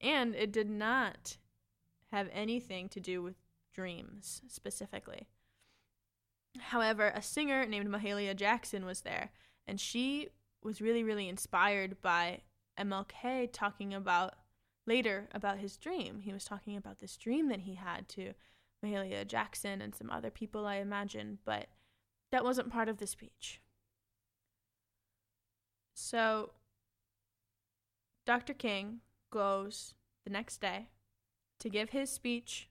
And 0.02 0.36
it 0.36 0.52
did 0.52 0.70
not 0.70 1.38
have 2.12 2.30
anything 2.34 2.90
to 2.90 3.00
do 3.00 3.22
with 3.24 3.36
dreams 3.74 4.42
specifically. 4.48 5.28
However, 6.60 7.12
a 7.16 7.22
singer 7.22 7.66
named 7.66 7.88
Mahalia 7.88 8.36
Jackson 8.36 8.86
was 8.86 9.02
there, 9.02 9.32
and 9.66 9.80
she 9.80 10.30
was 10.62 10.82
really, 10.82 11.04
really 11.04 11.28
inspired 11.28 12.02
by 12.02 12.42
MLK 12.80 13.50
talking 13.52 13.94
about 13.94 14.36
later 14.86 15.30
about 15.34 15.60
his 15.60 15.78
dream. 15.78 16.22
He 16.22 16.34
was 16.34 16.46
talking 16.46 16.78
about 16.78 17.00
this 17.00 17.17
dream 17.17 17.50
that 17.50 17.62
he 17.62 17.76
had 17.76 18.08
to 18.10 18.34
Mahalia 18.84 19.26
Jackson 19.26 19.82
and 19.82 19.96
some 19.96 20.10
other 20.10 20.30
people, 20.30 20.65
I 20.65 20.76
imagine, 20.76 21.39
but 21.46 21.67
that 22.32 22.43
wasn't 22.43 22.72
part 22.72 22.89
of 22.89 22.98
the 22.98 23.08
speech. 23.08 23.62
So, 25.93 26.52
Dr. 28.26 28.54
King 28.54 29.00
goes 29.32 29.93
the 30.26 30.32
next 30.32 30.60
day 30.60 30.89
to 31.60 31.69
give 31.69 31.91
his 31.91 32.10
speech 32.10 32.69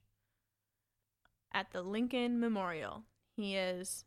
at 1.53 1.71
the 1.71 1.81
Lincoln 1.81 2.39
Memorial. 2.39 3.03
He 3.35 3.55
is 3.55 4.05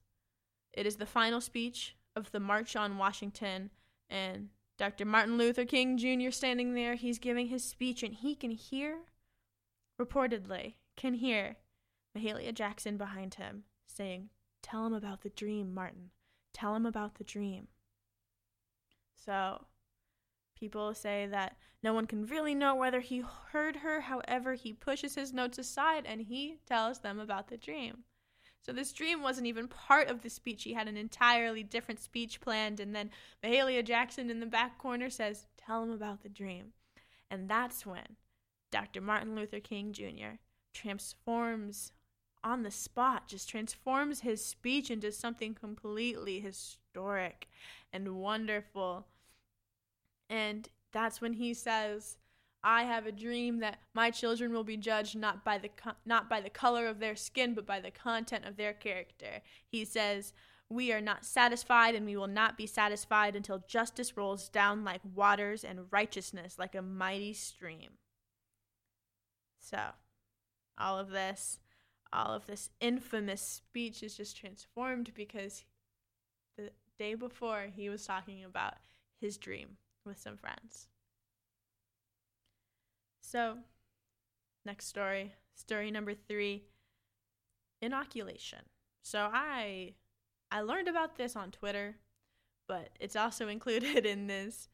it 0.72 0.86
is 0.86 0.96
the 0.96 1.06
final 1.06 1.40
speech 1.40 1.96
of 2.14 2.30
the 2.32 2.40
March 2.40 2.76
on 2.76 2.98
Washington 2.98 3.70
and 4.10 4.50
Dr. 4.78 5.04
Martin 5.04 5.38
Luther 5.38 5.64
King 5.64 5.96
Jr. 5.96 6.30
standing 6.30 6.74
there, 6.74 6.94
he's 6.94 7.18
giving 7.18 7.48
his 7.48 7.64
speech 7.64 8.02
and 8.02 8.14
he 8.14 8.34
can 8.34 8.50
hear 8.50 9.06
reportedly 10.00 10.74
can 10.96 11.14
hear 11.14 11.56
Mahalia 12.16 12.52
Jackson 12.52 12.96
behind 12.96 13.34
him 13.34 13.64
saying, 13.86 14.30
"Tell 14.62 14.86
him 14.86 14.92
about 14.92 15.22
the 15.22 15.30
dream, 15.30 15.72
Martin. 15.72 16.10
Tell 16.52 16.74
him 16.74 16.86
about 16.86 17.14
the 17.14 17.24
dream." 17.24 17.68
So, 19.14 19.66
people 20.54 20.94
say 20.94 21.26
that 21.26 21.56
no 21.82 21.94
one 21.94 22.06
can 22.06 22.26
really 22.26 22.54
know 22.54 22.74
whether 22.74 23.00
he 23.00 23.20
heard 23.20 23.76
her. 23.76 24.02
However, 24.02 24.54
he 24.54 24.72
pushes 24.72 25.14
his 25.14 25.32
notes 25.32 25.58
aside 25.58 26.04
and 26.06 26.22
he 26.22 26.58
tells 26.66 27.00
them 27.00 27.18
about 27.18 27.48
the 27.48 27.56
dream. 27.56 28.04
So 28.62 28.72
this 28.72 28.92
dream 28.92 29.22
wasn't 29.22 29.46
even 29.46 29.68
part 29.68 30.08
of 30.08 30.22
the 30.22 30.30
speech. 30.30 30.64
He 30.64 30.72
had 30.72 30.88
an 30.88 30.96
entirely 30.96 31.62
different 31.62 32.00
speech 32.00 32.40
planned, 32.40 32.80
and 32.80 32.94
then 32.94 33.10
Mahalia 33.42 33.84
Jackson 33.84 34.28
in 34.28 34.40
the 34.40 34.46
back 34.46 34.78
corner 34.78 35.08
says, 35.08 35.46
"Tell 35.56 35.82
him 35.82 35.90
about 35.90 36.22
the 36.22 36.28
dream," 36.28 36.72
and 37.30 37.48
that's 37.48 37.86
when 37.86 38.16
Dr. 38.70 39.00
Martin 39.00 39.36
Luther 39.36 39.60
King 39.60 39.92
Jr. 39.92 40.38
transforms 40.72 41.92
on 42.42 42.62
the 42.62 42.70
spot, 42.70 43.28
just 43.28 43.48
transforms 43.48 44.20
his 44.20 44.44
speech 44.44 44.90
into 44.90 45.10
something 45.10 45.54
completely 45.54 46.40
historic 46.40 47.48
and 47.92 48.20
wonderful. 48.20 49.06
And 50.28 50.68
that's 50.92 51.20
when 51.20 51.34
he 51.34 51.54
says, 51.54 52.18
I 52.62 52.84
have 52.84 53.06
a 53.06 53.12
dream 53.12 53.60
that 53.60 53.78
my 53.94 54.10
children 54.10 54.52
will 54.52 54.64
be 54.64 54.76
judged 54.76 55.16
not 55.16 55.44
by 55.44 55.58
the 55.58 55.68
co- 55.68 55.96
not 56.04 56.28
by 56.28 56.40
the 56.40 56.50
color 56.50 56.86
of 56.86 56.98
their 56.98 57.16
skin 57.16 57.54
but 57.54 57.66
by 57.66 57.80
the 57.80 57.90
content 57.90 58.44
of 58.44 58.56
their 58.56 58.72
character. 58.72 59.42
He 59.68 59.84
says, 59.84 60.32
"We 60.68 60.92
are 60.92 61.00
not 61.00 61.24
satisfied 61.24 61.94
and 61.94 62.06
we 62.06 62.16
will 62.16 62.26
not 62.26 62.56
be 62.56 62.66
satisfied 62.66 63.36
until 63.36 63.60
justice 63.60 64.16
rolls 64.16 64.48
down 64.48 64.84
like 64.84 65.00
waters 65.04 65.64
and 65.64 65.90
righteousness 65.92 66.58
like 66.58 66.74
a 66.74 66.82
mighty 66.82 67.34
stream." 67.34 67.98
So, 69.58 69.92
all 70.78 70.98
of 70.98 71.10
this, 71.10 71.60
all 72.12 72.32
of 72.32 72.46
this 72.46 72.70
infamous 72.80 73.42
speech 73.42 74.02
is 74.02 74.16
just 74.16 74.36
transformed 74.36 75.12
because 75.14 75.64
the 76.56 76.72
day 76.98 77.14
before 77.14 77.66
he 77.74 77.88
was 77.88 78.06
talking 78.06 78.44
about 78.44 78.74
his 79.20 79.36
dream 79.36 79.76
with 80.04 80.18
some 80.18 80.36
friends. 80.36 80.88
So, 83.28 83.56
next 84.64 84.86
story, 84.86 85.34
story 85.56 85.90
number 85.90 86.14
3, 86.14 86.62
inoculation. 87.82 88.60
So 89.02 89.28
I 89.32 89.94
I 90.52 90.60
learned 90.60 90.86
about 90.86 91.16
this 91.16 91.34
on 91.34 91.50
Twitter, 91.50 91.96
but 92.68 92.90
it's 93.00 93.16
also 93.16 93.48
included 93.56 94.06
in 94.06 94.28
this 94.28 94.68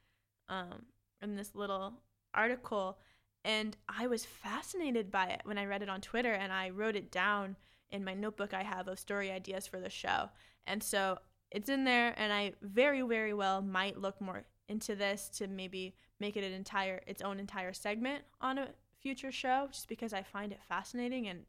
um 0.50 0.84
in 1.22 1.34
this 1.34 1.54
little 1.54 1.94
article 2.34 2.98
and 3.42 3.74
I 3.88 4.06
was 4.06 4.26
fascinated 4.26 5.10
by 5.10 5.28
it 5.28 5.40
when 5.44 5.56
I 5.56 5.64
read 5.64 5.82
it 5.82 5.88
on 5.88 6.02
Twitter 6.02 6.34
and 6.34 6.52
I 6.52 6.68
wrote 6.70 6.94
it 6.94 7.10
down 7.10 7.56
in 7.90 8.04
my 8.04 8.12
notebook 8.12 8.52
I 8.52 8.64
have 8.64 8.86
of 8.86 8.98
story 8.98 9.30
ideas 9.30 9.66
for 9.66 9.80
the 9.80 9.88
show. 9.90 10.28
And 10.66 10.82
so 10.82 11.18
it's 11.50 11.70
in 11.70 11.84
there 11.84 12.12
and 12.18 12.30
I 12.34 12.52
very 12.60 13.00
very 13.00 13.32
well 13.32 13.62
might 13.62 13.96
look 13.96 14.20
more 14.20 14.44
into 14.68 14.94
this 14.94 15.28
to 15.28 15.46
maybe 15.46 15.94
make 16.20 16.36
it 16.36 16.44
an 16.44 16.52
entire 16.52 17.00
its 17.06 17.22
own 17.22 17.38
entire 17.40 17.72
segment 17.72 18.22
on 18.40 18.58
a 18.58 18.68
future 19.00 19.32
show 19.32 19.68
just 19.70 19.88
because 19.88 20.12
I 20.12 20.22
find 20.22 20.52
it 20.52 20.60
fascinating 20.68 21.26
and 21.26 21.40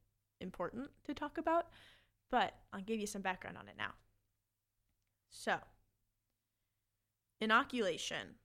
important 0.41 0.89
to 1.05 1.13
talk 1.13 1.37
about. 1.37 1.67
But 2.31 2.53
I'll 2.71 2.81
give 2.81 2.99
you 2.99 3.07
some 3.07 3.21
background 3.21 3.57
on 3.57 3.67
it 3.67 3.75
now. 3.77 3.93
So, 5.29 5.57
inoculation 7.39 8.35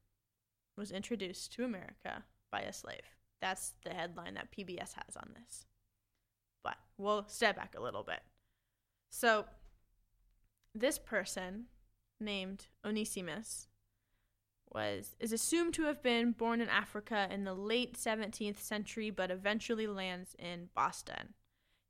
was 0.76 0.90
introduced 0.90 1.52
to 1.54 1.64
America 1.64 2.24
by 2.50 2.60
a 2.60 2.72
slave. 2.72 3.16
That's 3.40 3.74
the 3.84 3.90
headline 3.90 4.34
that 4.34 4.52
PBS 4.52 4.94
has 4.94 5.16
on 5.16 5.30
this. 5.34 5.66
But 6.62 6.76
we'll 6.96 7.26
step 7.28 7.56
back 7.56 7.74
a 7.76 7.82
little 7.82 8.02
bit. 8.02 8.20
So, 9.10 9.46
this 10.74 10.98
person 10.98 11.66
named 12.20 12.66
Onesimus 12.84 13.67
was 14.74 15.16
is 15.20 15.32
assumed 15.32 15.74
to 15.74 15.84
have 15.84 16.02
been 16.02 16.32
born 16.32 16.60
in 16.60 16.68
Africa 16.68 17.28
in 17.30 17.44
the 17.44 17.54
late 17.54 17.96
17th 17.96 18.58
century 18.58 19.10
but 19.10 19.30
eventually 19.30 19.86
lands 19.86 20.34
in 20.38 20.68
Boston. 20.74 21.34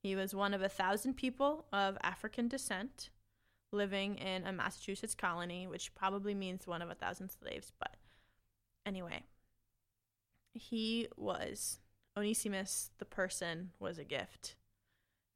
He 0.03 0.15
was 0.15 0.35
one 0.35 0.55
of 0.55 0.63
a 0.63 0.69
thousand 0.69 1.15
people 1.15 1.67
of 1.73 1.99
African 2.03 2.49
descent 2.49 3.11
living 3.73 4.17
in 4.17 4.47
a 4.47 4.53
Massachusetts 4.53 5.15
colony, 5.15 5.67
which 5.67 5.95
probably 5.95 6.35
means 6.35 6.67
one 6.67 6.83
of 6.83 6.91
a 6.91 6.95
thousand 6.95 7.31
slaves, 7.31 7.73
but 7.79 7.97
anyway. 8.87 9.25
He 10.55 11.09
was 11.17 11.79
Onesimus 12.17 12.91
the 12.99 13.05
person 13.05 13.71
was 13.79 13.99
a 13.99 14.05
gift 14.05 14.57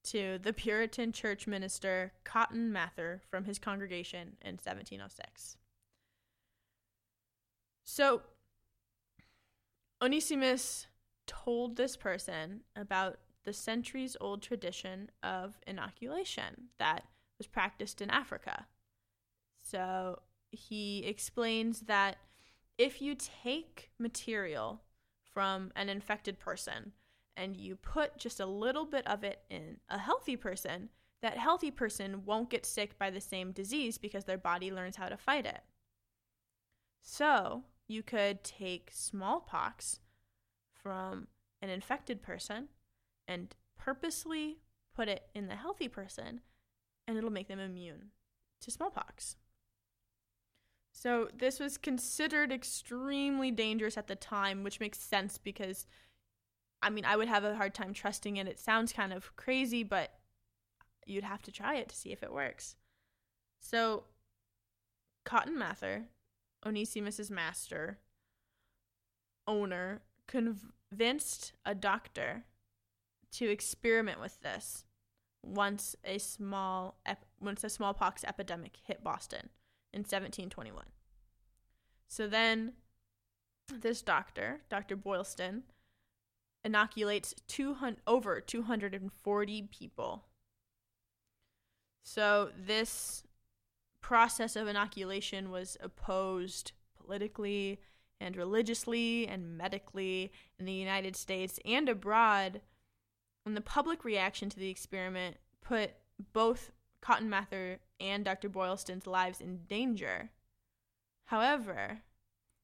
to 0.04 0.38
the 0.42 0.52
Puritan 0.52 1.12
church 1.12 1.46
minister 1.46 2.12
Cotton 2.24 2.72
Mather 2.72 3.20
from 3.30 3.44
his 3.44 3.58
congregation 3.58 4.36
in 4.42 4.54
1706. 4.54 5.58
So 7.84 8.22
Onesimus 10.00 10.86
told 11.26 11.76
this 11.76 11.96
person 11.96 12.60
about 12.76 13.18
the 13.44 13.52
centuries 13.52 14.16
old 14.20 14.42
tradition 14.42 15.10
of 15.22 15.58
inoculation 15.66 16.68
that 16.78 17.04
was 17.38 17.46
practiced 17.46 18.00
in 18.00 18.10
Africa. 18.10 18.66
So 19.62 20.20
he 20.50 21.04
explains 21.04 21.80
that 21.82 22.18
if 22.78 23.00
you 23.00 23.14
take 23.14 23.90
material 23.98 24.80
from 25.32 25.72
an 25.76 25.88
infected 25.88 26.38
person 26.38 26.92
and 27.36 27.56
you 27.56 27.76
put 27.76 28.18
just 28.18 28.40
a 28.40 28.46
little 28.46 28.84
bit 28.84 29.06
of 29.06 29.24
it 29.24 29.40
in 29.48 29.78
a 29.88 29.98
healthy 29.98 30.36
person, 30.36 30.90
that 31.22 31.38
healthy 31.38 31.70
person 31.70 32.24
won't 32.24 32.50
get 32.50 32.66
sick 32.66 32.98
by 32.98 33.10
the 33.10 33.20
same 33.20 33.52
disease 33.52 33.98
because 33.98 34.24
their 34.24 34.38
body 34.38 34.70
learns 34.70 34.96
how 34.96 35.08
to 35.08 35.16
fight 35.16 35.46
it. 35.46 35.60
So, 37.00 37.62
you 37.88 38.02
could 38.02 38.42
take 38.44 38.90
smallpox 38.92 40.00
from 40.72 41.28
an 41.60 41.68
infected 41.68 42.22
person 42.22 42.68
and 43.28 43.54
purposely 43.78 44.58
put 44.94 45.08
it 45.08 45.28
in 45.34 45.48
the 45.48 45.56
healthy 45.56 45.88
person, 45.88 46.40
and 47.06 47.16
it'll 47.16 47.30
make 47.30 47.48
them 47.48 47.58
immune 47.58 48.10
to 48.60 48.70
smallpox. 48.70 49.36
So, 50.92 51.28
this 51.34 51.58
was 51.58 51.78
considered 51.78 52.52
extremely 52.52 53.50
dangerous 53.50 53.96
at 53.96 54.08
the 54.08 54.14
time, 54.14 54.62
which 54.62 54.80
makes 54.80 54.98
sense 54.98 55.38
because, 55.38 55.86
I 56.82 56.90
mean, 56.90 57.04
I 57.04 57.16
would 57.16 57.28
have 57.28 57.44
a 57.44 57.56
hard 57.56 57.74
time 57.74 57.94
trusting 57.94 58.36
it. 58.36 58.46
It 58.46 58.60
sounds 58.60 58.92
kind 58.92 59.12
of 59.12 59.34
crazy, 59.36 59.82
but 59.82 60.12
you'd 61.06 61.24
have 61.24 61.42
to 61.42 61.52
try 61.52 61.76
it 61.76 61.88
to 61.88 61.96
see 61.96 62.12
if 62.12 62.22
it 62.22 62.32
works. 62.32 62.76
So, 63.58 64.04
Cotton 65.24 65.58
Mather 65.58 66.08
Onesimus's 66.64 67.30
master, 67.30 67.98
owner, 69.46 70.02
convinced 70.26 71.52
a 71.64 71.74
doctor 71.74 72.44
to 73.32 73.50
experiment 73.50 74.20
with 74.20 74.40
this 74.40 74.84
once 75.42 75.96
a 76.04 76.18
small 76.18 76.98
ep- 77.04 77.24
once 77.40 77.64
a 77.64 77.68
smallpox 77.68 78.24
epidemic 78.24 78.76
hit 78.86 79.02
Boston 79.02 79.48
in 79.92 80.00
1721. 80.00 80.84
So 82.08 82.28
then 82.28 82.74
this 83.72 84.02
doctor, 84.02 84.60
Dr. 84.68 84.96
Boylston, 84.96 85.64
inoculates 86.64 87.34
200, 87.48 88.00
over 88.06 88.40
240 88.40 89.62
people. 89.70 90.24
So 92.04 92.50
this 92.56 93.24
process 94.02 94.56
of 94.56 94.68
inoculation 94.68 95.50
was 95.50 95.76
opposed 95.80 96.72
politically 97.00 97.80
and 98.20 98.36
religiously 98.36 99.26
and 99.26 99.56
medically 99.56 100.32
in 100.58 100.66
the 100.66 100.72
United 100.72 101.16
States 101.16 101.58
and 101.64 101.88
abroad. 101.88 102.60
And 103.46 103.56
the 103.56 103.60
public 103.60 104.04
reaction 104.04 104.48
to 104.50 104.58
the 104.58 104.70
experiment 104.70 105.38
put 105.60 105.92
both 106.32 106.72
Cotton 107.00 107.30
Mather 107.30 107.80
and 107.98 108.24
Dr. 108.24 108.48
Boylston's 108.48 109.06
lives 109.06 109.40
in 109.40 109.64
danger. 109.68 110.30
However, 111.26 112.02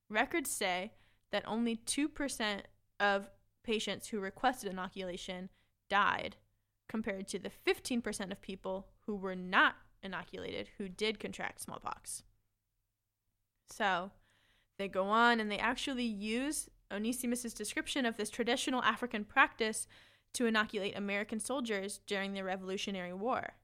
records 0.09 0.51
say 0.51 0.93
that 1.32 1.45
only 1.47 1.76
2% 1.76 2.61
of 3.01 3.30
patients 3.64 4.09
who 4.09 4.20
requested 4.20 4.70
inoculation 4.70 5.49
died, 5.91 6.36
compared 6.89 7.28
to 7.28 7.39
the 7.39 7.51
15% 7.66 8.30
of 8.30 8.41
people 8.41 8.86
who 9.07 9.16
were 9.16 9.34
not 9.34 9.76
inoculated 10.03 10.71
who 10.79 10.89
did 10.89 11.19
contract 11.21 11.61
smallpox. 11.61 12.23
So 13.71 14.11
they 14.79 14.89
go 14.89 15.05
on 15.05 15.41
and 15.41 15.51
they 15.51 15.59
actually 15.59 16.05
use 16.05 16.69
Onesimus's 16.91 17.53
description 17.53 18.07
of 18.07 18.17
this 18.17 18.31
traditional 18.31 18.83
African 18.83 19.25
practice 19.25 19.87
to 20.35 20.47
inoculate 20.47 20.97
American 20.97 21.41
soldiers 21.41 22.01
during 22.07 22.33
the 22.33 22.45
Revolutionary 22.45 23.13
War. 23.13 23.55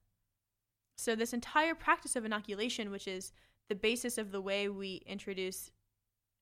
So, 0.96 1.14
this 1.14 1.32
entire 1.32 1.74
practice 1.74 2.16
of 2.16 2.24
inoculation, 2.24 2.90
which 2.90 3.08
is 3.08 3.32
the 3.68 3.74
basis 3.74 4.18
of 4.18 4.30
the 4.30 4.40
way 4.40 4.68
we 4.68 5.02
introduce 5.06 5.70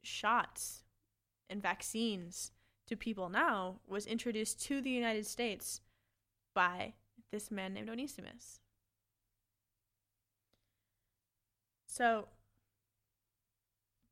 shots 0.02 0.82
and 1.48 1.62
vaccines 1.62 2.52
to 2.86 2.96
people 2.96 3.28
now, 3.28 3.80
was 3.86 4.06
introduced 4.06 4.60
to 4.64 4.80
the 4.80 4.90
United 4.90 5.26
States 5.26 5.80
by 6.54 6.94
this 7.30 7.50
man 7.50 7.72
named 7.72 7.88
Onesimus. 7.88 8.60
So, 11.92 12.28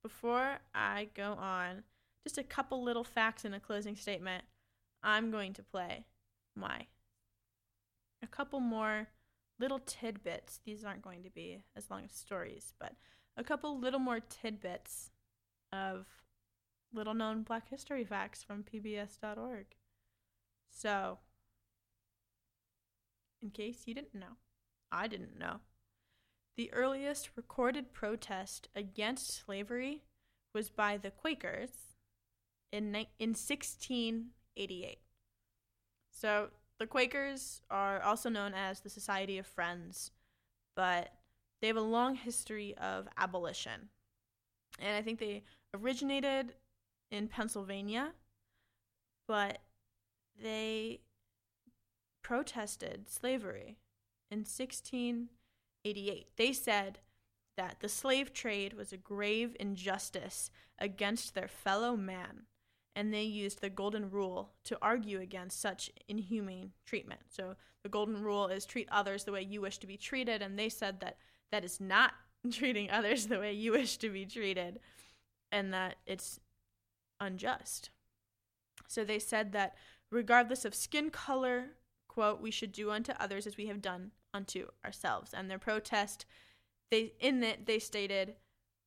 before 0.03 0.59
I 0.75 1.09
go 1.15 1.33
on, 1.33 1.85
just 2.23 2.37
a 2.37 2.43
couple 2.43 2.83
little 2.83 3.05
facts 3.05 3.47
in 3.47 3.55
a 3.55 3.61
closing 3.61 3.97
statement. 3.97 4.45
I'm 5.03 5.31
going 5.31 5.55
to 5.55 5.63
play 5.63 6.05
my 6.55 6.89
a 8.23 8.27
couple 8.27 8.61
more 8.61 9.09
little 9.59 9.79
tidbits. 9.79 10.61
These 10.63 10.85
aren't 10.85 11.01
going 11.01 11.23
to 11.23 11.31
be 11.31 11.65
as 11.75 11.91
long 11.91 12.05
as 12.05 12.13
stories, 12.13 12.75
but 12.79 12.93
a 13.39 13.43
couple 13.43 13.79
little 13.79 13.99
more 13.99 14.21
tidbits 14.21 15.11
of 15.73 16.07
little 16.93 17.15
known 17.15 17.45
black 17.45 17.71
history 17.71 18.05
facts 18.05 18.43
from 18.43 18.63
pbs.org. 18.63 19.65
So, 20.71 21.19
in 23.41 23.49
case 23.49 23.85
you 23.87 23.95
didn't 23.95 24.15
know, 24.15 24.37
I 24.93 25.07
didn't 25.07 25.39
know. 25.39 25.61
The 26.61 26.75
earliest 26.75 27.31
recorded 27.37 27.95
protest 27.95 28.69
against 28.77 29.47
slavery 29.47 30.03
was 30.55 30.69
by 30.69 30.99
the 30.99 31.11
Quakers 31.11 31.71
in, 32.71 32.93
ni- 32.93 33.09
in 33.19 33.31
1688. 33.31 34.99
So 36.11 36.51
the 36.79 36.87
Quakers 36.87 37.63
are 37.71 38.03
also 38.03 38.29
known 38.29 38.53
as 38.53 38.81
the 38.81 38.91
Society 38.91 39.39
of 39.39 39.47
Friends, 39.47 40.11
but 40.77 41.15
they 41.63 41.69
have 41.69 41.79
a 41.79 41.81
long 41.81 42.15
history 42.15 42.77
of 42.77 43.09
abolition. 43.17 43.89
And 44.79 44.95
I 44.95 45.01
think 45.01 45.19
they 45.19 45.45
originated 45.73 46.57
in 47.11 47.29
Pennsylvania, 47.29 48.13
but 49.27 49.61
they 50.39 51.01
protested 52.23 53.09
slavery 53.09 53.79
in 54.31 54.45
16 54.45 55.31
88. 55.85 56.29
They 56.37 56.53
said 56.53 56.99
that 57.57 57.81
the 57.81 57.89
slave 57.89 58.33
trade 58.33 58.75
was 58.75 58.93
a 58.93 58.97
grave 58.97 59.57
injustice 59.59 60.51
against 60.79 61.35
their 61.35 61.49
fellow 61.49 61.97
man, 61.97 62.45
and 62.97 63.13
they 63.13 63.23
used 63.23 63.61
the 63.61 63.71
golden 63.71 64.11
rule 64.11 64.53
to 64.65 64.79
argue 64.81 65.21
against 65.21 65.61
such 65.61 65.91
inhumane 66.09 66.73
treatment. 66.87 67.21
So 67.29 67.57
the 67.83 67.89
golden 67.89 68.23
rule 68.23 68.47
is 68.47 68.65
treat 68.65 68.89
others 68.91 69.25
the 69.25 69.33
way 69.33 69.43
you 69.43 69.61
wish 69.61 69.79
to 69.79 69.87
be 69.87 69.97
treated, 69.97 70.43
and 70.43 70.59
they 70.59 70.69
said 70.69 71.01
that 71.01 71.17
that 71.51 71.65
is 71.65 71.81
not 71.81 72.13
treating 72.51 72.91
others 72.91 73.27
the 73.27 73.39
way 73.39 73.53
you 73.53 73.73
wish 73.73 73.97
to 73.99 74.11
be 74.11 74.27
treated, 74.27 74.81
and 75.53 75.73
that 75.75 75.97
it's 76.07 76.41
unjust. 77.21 77.91
So 78.89 79.05
they 79.05 79.19
said 79.19 79.53
that 79.53 79.77
regardless 80.11 80.65
of 80.65 80.75
skin 80.75 81.11
color, 81.11 81.67
quote, 82.09 82.41
we 82.41 82.51
should 82.51 82.73
do 82.73 82.91
unto 82.91 83.13
others 83.21 83.47
as 83.47 83.57
we 83.57 83.67
have 83.67 83.83
done 83.83 84.13
unto 84.33 84.69
ourselves. 84.85 85.35
And 85.35 85.51
their 85.51 85.59
protest, 85.59 86.25
they 86.91 87.13
in 87.21 87.43
it 87.43 87.67
they 87.67 87.79
stated, 87.79 88.37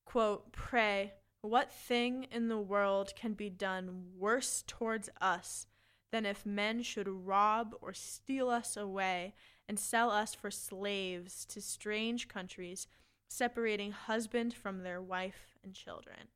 quote, 0.05 0.51
pray, 0.51 1.13
what 1.41 1.71
thing 1.71 2.27
in 2.31 2.47
the 2.47 2.59
world 2.59 3.13
can 3.15 3.33
be 3.33 3.49
done 3.49 4.05
worse 4.17 4.63
towards 4.65 5.09
us 5.19 5.67
than 6.11 6.25
if 6.25 6.45
men 6.45 6.83
should 6.83 7.07
rob 7.07 7.75
or 7.81 7.93
steal 7.93 8.49
us 8.49 8.77
away 8.77 9.33
and 9.67 9.79
sell 9.79 10.11
us 10.11 10.33
for 10.33 10.51
slaves 10.51 11.45
to 11.45 11.61
strange 11.61 12.27
countries, 12.27 12.87
separating 13.29 13.91
husband 13.91 14.53
from 14.53 14.83
their 14.83 15.01
wife 15.01 15.57
and 15.63 15.73
children? 15.73 16.27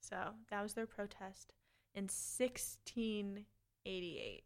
So 0.00 0.34
that 0.50 0.62
was 0.62 0.74
their 0.74 0.86
protest 0.86 1.54
in 1.94 2.04
1688 2.04 4.44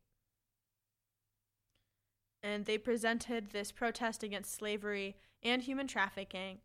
and 2.43 2.65
they 2.65 2.79
presented 2.79 3.51
this 3.51 3.73
protest 3.73 4.23
against 4.23 4.55
slavery 4.55 5.17
and 5.43 5.63
human 5.63 5.87
trafficking 5.87 6.59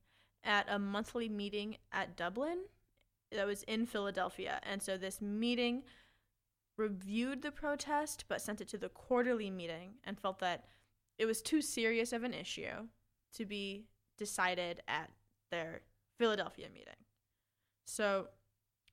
at 0.43 0.65
a 0.69 0.78
monthly 0.78 1.30
meeting 1.30 1.78
at 1.91 2.15
Dublin 2.15 2.65
that 3.32 3.47
was 3.47 3.63
in 3.63 3.86
Philadelphia. 3.86 4.59
And 4.63 4.82
so 4.82 4.97
this 4.97 5.21
meeting 5.21 5.84
reviewed 6.78 7.41
the 7.41 7.51
protest 7.51 8.26
but 8.28 8.41
sent 8.41 8.61
it 8.61 8.67
to 8.67 8.78
the 8.78 8.89
quarterly 8.89 9.49
meeting 9.49 9.95
and 10.03 10.19
felt 10.19 10.39
that 10.39 10.65
it 11.17 11.26
was 11.26 11.41
too 11.41 11.61
serious 11.61 12.13
of 12.13 12.24
an 12.24 12.34
issue 12.34 12.88
to 13.36 13.45
be 13.45 13.86
decided 14.17 14.82
at 14.88 15.09
their 15.51 15.82
Philadelphia 16.19 16.67
meeting. 16.74 16.93
So 17.86 18.30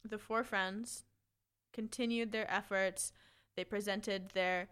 the 0.05 0.19
four 0.19 0.45
friends 0.45 1.05
continued 1.73 2.33
their 2.33 2.51
efforts. 2.51 3.13
They 3.57 3.65
presented 3.65 4.31
their 4.31 4.69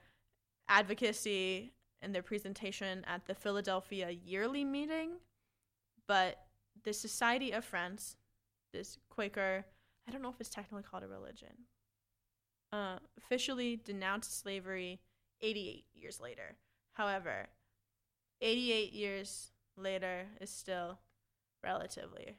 advocacy 0.68 1.72
in 2.02 2.12
their 2.12 2.22
presentation 2.22 3.04
at 3.06 3.26
the 3.26 3.34
Philadelphia 3.34 4.10
yearly 4.10 4.64
meeting, 4.64 5.16
but 6.06 6.38
the 6.84 6.92
Society 6.92 7.52
of 7.52 7.64
Friends, 7.64 8.16
this 8.72 8.98
Quaker, 9.10 9.64
I 10.06 10.12
don't 10.12 10.22
know 10.22 10.30
if 10.30 10.40
it's 10.40 10.50
technically 10.50 10.84
called 10.84 11.02
a 11.02 11.08
religion, 11.08 11.66
uh, 12.72 12.98
officially 13.16 13.80
denounced 13.84 14.40
slavery 14.40 15.00
88 15.40 15.84
years 15.94 16.20
later. 16.20 16.56
However, 16.94 17.48
88 18.40 18.92
years 18.92 19.52
later 19.76 20.26
is 20.40 20.50
still 20.50 20.98
relatively 21.62 22.38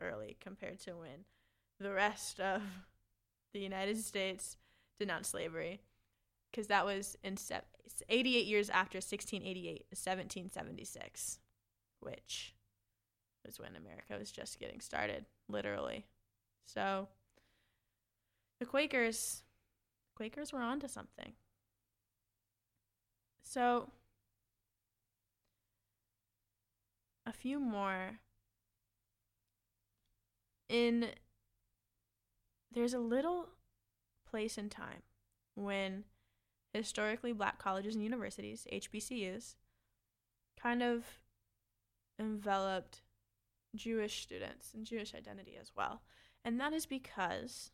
early 0.00 0.36
compared 0.40 0.78
to 0.80 0.92
when 0.92 1.24
the 1.80 1.92
rest 1.92 2.40
of 2.40 2.62
the 3.52 3.60
United 3.60 3.98
States 3.98 4.56
denounced 4.98 5.30
slavery 5.30 5.80
because 6.50 6.66
that 6.68 6.84
was 6.84 7.16
in 7.24 7.36
se- 7.36 7.60
88 8.08 8.46
years 8.46 8.70
after 8.70 8.96
1688, 8.96 9.86
1776, 9.90 11.38
which 12.00 12.54
was 13.44 13.58
when 13.58 13.76
America 13.76 14.16
was 14.18 14.30
just 14.30 14.58
getting 14.58 14.80
started, 14.80 15.26
literally. 15.48 16.06
So 16.64 17.08
the 18.60 18.66
Quakers, 18.66 19.42
Quakers 20.14 20.52
were 20.52 20.62
onto 20.62 20.88
something. 20.88 21.32
So 23.42 23.90
a 27.26 27.32
few 27.32 27.58
more 27.58 28.18
in 30.68 31.08
there's 32.72 32.94
a 32.94 32.98
little 32.98 33.50
place 34.28 34.56
in 34.56 34.70
time 34.70 35.02
when 35.54 36.04
historically 36.74 37.32
black 37.32 37.58
colleges 37.58 37.94
and 37.94 38.02
universities, 38.02 38.66
HBCUs, 38.72 39.56
kind 40.60 40.82
of 40.82 41.04
enveloped 42.18 43.02
Jewish 43.74 44.22
students 44.22 44.72
and 44.74 44.86
Jewish 44.86 45.14
identity 45.14 45.56
as 45.60 45.72
well. 45.76 46.02
And 46.44 46.60
that 46.60 46.72
is 46.72 46.86
because 46.86 47.70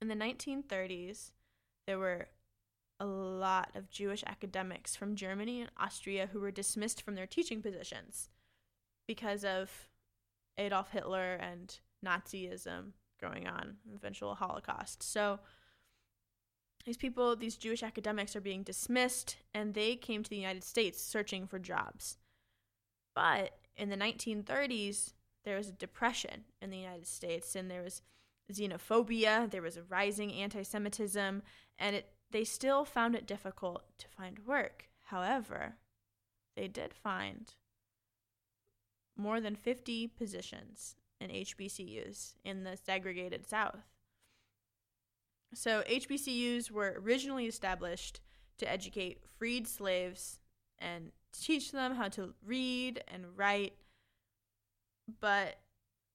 in 0.00 0.08
the 0.08 0.14
1930s, 0.14 1.32
there 1.86 1.98
were 1.98 2.28
a 3.00 3.06
lot 3.06 3.70
of 3.74 3.90
Jewish 3.90 4.22
academics 4.26 4.94
from 4.94 5.16
Germany 5.16 5.60
and 5.60 5.70
Austria 5.78 6.28
who 6.32 6.40
were 6.40 6.50
dismissed 6.50 7.02
from 7.02 7.14
their 7.14 7.26
teaching 7.26 7.60
positions 7.60 8.28
because 9.06 9.44
of 9.44 9.88
Adolf 10.56 10.90
Hitler 10.90 11.34
and 11.34 11.78
Nazism 12.04 12.92
going 13.20 13.46
on, 13.46 13.76
eventual 13.94 14.34
Holocaust. 14.36 15.02
So 15.02 15.40
these 16.84 16.96
people, 16.96 17.34
these 17.34 17.56
Jewish 17.56 17.82
academics, 17.82 18.36
are 18.36 18.40
being 18.40 18.62
dismissed, 18.62 19.36
and 19.54 19.74
they 19.74 19.96
came 19.96 20.22
to 20.22 20.30
the 20.30 20.36
United 20.36 20.64
States 20.64 21.02
searching 21.02 21.46
for 21.46 21.58
jobs. 21.58 22.18
But 23.14 23.58
in 23.76 23.88
the 23.88 23.96
1930s, 23.96 25.12
there 25.44 25.56
was 25.56 25.68
a 25.68 25.72
depression 25.72 26.44
in 26.60 26.70
the 26.70 26.78
United 26.78 27.06
States, 27.06 27.54
and 27.54 27.70
there 27.70 27.82
was 27.82 28.02
xenophobia, 28.52 29.50
there 29.50 29.62
was 29.62 29.76
a 29.76 29.82
rising 29.82 30.32
anti 30.32 30.62
Semitism, 30.62 31.42
and 31.78 31.96
it, 31.96 32.10
they 32.30 32.44
still 32.44 32.84
found 32.84 33.14
it 33.14 33.26
difficult 33.26 33.82
to 33.98 34.08
find 34.08 34.40
work. 34.46 34.88
However, 35.04 35.76
they 36.56 36.68
did 36.68 36.92
find 36.94 37.54
more 39.16 39.40
than 39.40 39.54
50 39.54 40.08
positions 40.08 40.96
in 41.20 41.30
HBCUs 41.30 42.34
in 42.44 42.64
the 42.64 42.76
segregated 42.76 43.48
South. 43.48 43.93
So, 45.54 45.82
HBCUs 45.88 46.70
were 46.70 47.00
originally 47.04 47.46
established 47.46 48.20
to 48.58 48.70
educate 48.70 49.22
freed 49.38 49.66
slaves 49.66 50.38
and 50.78 51.12
teach 51.32 51.72
them 51.72 51.94
how 51.94 52.08
to 52.10 52.34
read 52.44 53.02
and 53.08 53.24
write. 53.36 53.74
But 55.20 55.58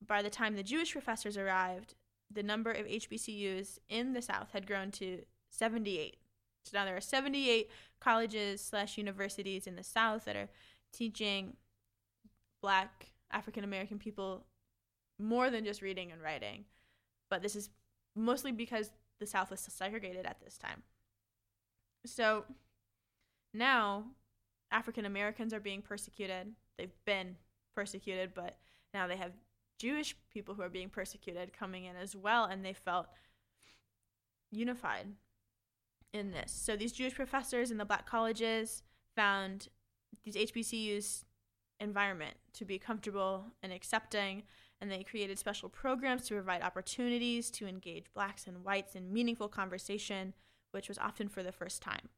by 0.05 0.21
the 0.21 0.29
time 0.29 0.55
the 0.55 0.63
Jewish 0.63 0.91
professors 0.91 1.37
arrived, 1.37 1.95
the 2.31 2.43
number 2.43 2.71
of 2.71 2.85
HBCUs 2.85 3.79
in 3.89 4.13
the 4.13 4.21
South 4.21 4.51
had 4.51 4.67
grown 4.67 4.91
to 4.91 5.23
78. 5.49 6.17
So 6.65 6.77
now 6.77 6.85
there 6.85 6.95
are 6.95 7.01
78 7.01 7.69
colleges 7.99 8.61
slash 8.61 8.97
universities 8.97 9.67
in 9.67 9.75
the 9.75 9.83
South 9.83 10.25
that 10.25 10.35
are 10.35 10.49
teaching 10.93 11.55
Black 12.61 13.11
African 13.31 13.63
American 13.63 13.99
people 13.99 14.45
more 15.17 15.49
than 15.49 15.65
just 15.65 15.81
reading 15.81 16.11
and 16.11 16.21
writing. 16.21 16.65
But 17.29 17.41
this 17.41 17.55
is 17.55 17.69
mostly 18.15 18.51
because 18.51 18.91
the 19.19 19.27
South 19.27 19.51
was 19.51 19.59
segregated 19.59 20.25
at 20.25 20.39
this 20.43 20.57
time. 20.57 20.83
So 22.05 22.45
now 23.53 24.05
African 24.71 25.05
Americans 25.05 25.53
are 25.53 25.59
being 25.59 25.81
persecuted. 25.81 26.53
They've 26.77 26.89
been 27.05 27.35
persecuted, 27.75 28.33
but 28.33 28.57
now 28.93 29.07
they 29.07 29.17
have 29.17 29.33
Jewish 29.77 30.15
people 30.31 30.55
who 30.55 30.61
are 30.61 30.69
being 30.69 30.89
persecuted 30.89 31.53
coming 31.57 31.85
in 31.85 31.95
as 31.95 32.15
well, 32.15 32.45
and 32.45 32.63
they 32.63 32.73
felt 32.73 33.07
unified 34.51 35.07
in 36.13 36.31
this. 36.31 36.51
So 36.51 36.75
these 36.75 36.91
Jewish 36.91 37.15
professors 37.15 37.71
in 37.71 37.77
the 37.77 37.85
black 37.85 38.05
colleges 38.05 38.83
found 39.15 39.69
these 40.23 40.35
HBCUs 40.35 41.23
environment 41.79 42.35
to 42.53 42.65
be 42.65 42.79
comfortable 42.79 43.45
and 43.63 43.71
accepting 43.71 44.43
and 44.81 44.91
they 44.91 45.03
created 45.03 45.37
special 45.37 45.69
programs 45.69 46.25
to 46.27 46.35
provide 46.35 46.61
opportunities 46.61 47.49
to 47.51 47.67
engage 47.67 48.13
blacks 48.13 48.47
and 48.47 48.63
whites 48.63 48.95
in 48.95 49.11
meaningful 49.11 49.49
conversation, 49.49 50.33
which 50.71 50.87
was 50.87 50.97
often 50.97 51.27
for 51.27 51.43
the 51.43 51.51
first 51.51 51.81
time. 51.81 52.09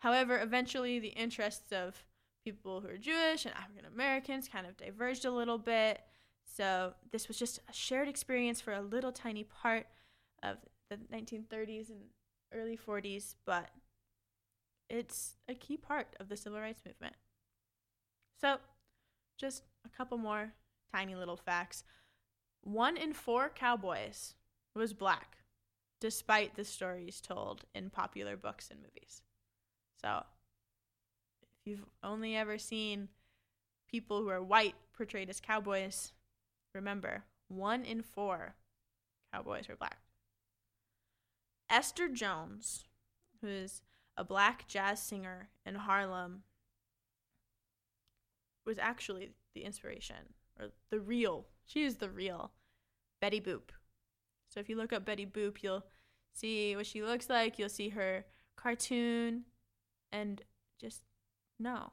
However, 0.00 0.40
eventually 0.40 0.98
the 0.98 1.08
interests 1.08 1.72
of 1.72 2.04
people 2.44 2.80
who 2.80 2.88
are 2.88 2.96
Jewish 2.96 3.46
and 3.46 3.54
African 3.54 3.86
Americans 3.86 4.48
kind 4.48 4.66
of 4.66 4.76
diverged 4.76 5.24
a 5.24 5.30
little 5.30 5.58
bit. 5.58 6.02
So 6.44 6.94
this 7.10 7.28
was 7.28 7.38
just 7.38 7.60
a 7.68 7.72
shared 7.72 8.08
experience 8.08 8.60
for 8.60 8.72
a 8.72 8.82
little 8.82 9.12
tiny 9.12 9.44
part 9.44 9.86
of 10.42 10.58
the 10.90 10.96
1930s 10.96 11.88
and 11.88 12.00
early 12.52 12.76
40s, 12.76 13.36
but 13.46 13.70
it's 14.90 15.36
a 15.48 15.54
key 15.54 15.76
part 15.76 16.08
of 16.20 16.28
the 16.28 16.36
civil 16.36 16.60
rights 16.60 16.82
movement. 16.84 17.14
So, 18.40 18.56
just 19.38 19.62
a 19.86 19.88
couple 19.88 20.18
more 20.18 20.52
tiny 20.92 21.14
little 21.14 21.36
facts. 21.36 21.84
One 22.62 22.96
in 22.96 23.12
four 23.12 23.48
cowboys 23.48 24.34
was 24.74 24.92
black, 24.92 25.38
despite 26.00 26.54
the 26.54 26.64
stories 26.64 27.20
told 27.20 27.64
in 27.74 27.90
popular 27.90 28.36
books 28.36 28.70
and 28.70 28.80
movies. 28.80 29.22
So, 30.00 30.24
if 31.42 31.48
you've 31.64 31.86
only 32.02 32.36
ever 32.36 32.58
seen 32.58 33.08
people 33.90 34.22
who 34.22 34.28
are 34.28 34.42
white 34.42 34.74
portrayed 34.96 35.30
as 35.30 35.40
cowboys, 35.40 36.12
remember 36.74 37.24
one 37.48 37.84
in 37.84 38.02
four 38.02 38.54
cowboys 39.32 39.68
were 39.68 39.76
black. 39.76 39.98
Esther 41.68 42.08
Jones, 42.08 42.84
who 43.40 43.48
is 43.48 43.82
a 44.16 44.24
black 44.24 44.68
jazz 44.68 45.02
singer 45.02 45.48
in 45.64 45.74
Harlem, 45.74 46.42
was 48.66 48.78
actually 48.78 49.30
the 49.54 49.64
inspiration 49.64 50.34
or 50.62 50.70
the 50.90 51.00
real. 51.00 51.46
She 51.64 51.84
is 51.84 51.96
the 51.96 52.10
real 52.10 52.52
Betty 53.20 53.40
Boop. 53.40 53.70
So 54.48 54.60
if 54.60 54.68
you 54.68 54.76
look 54.76 54.92
up 54.92 55.04
Betty 55.04 55.26
Boop, 55.26 55.62
you'll 55.62 55.84
see 56.34 56.76
what 56.76 56.86
she 56.86 57.02
looks 57.02 57.28
like. 57.28 57.58
You'll 57.58 57.68
see 57.68 57.90
her 57.90 58.24
cartoon, 58.56 59.44
and 60.10 60.42
just 60.80 61.02
no, 61.58 61.92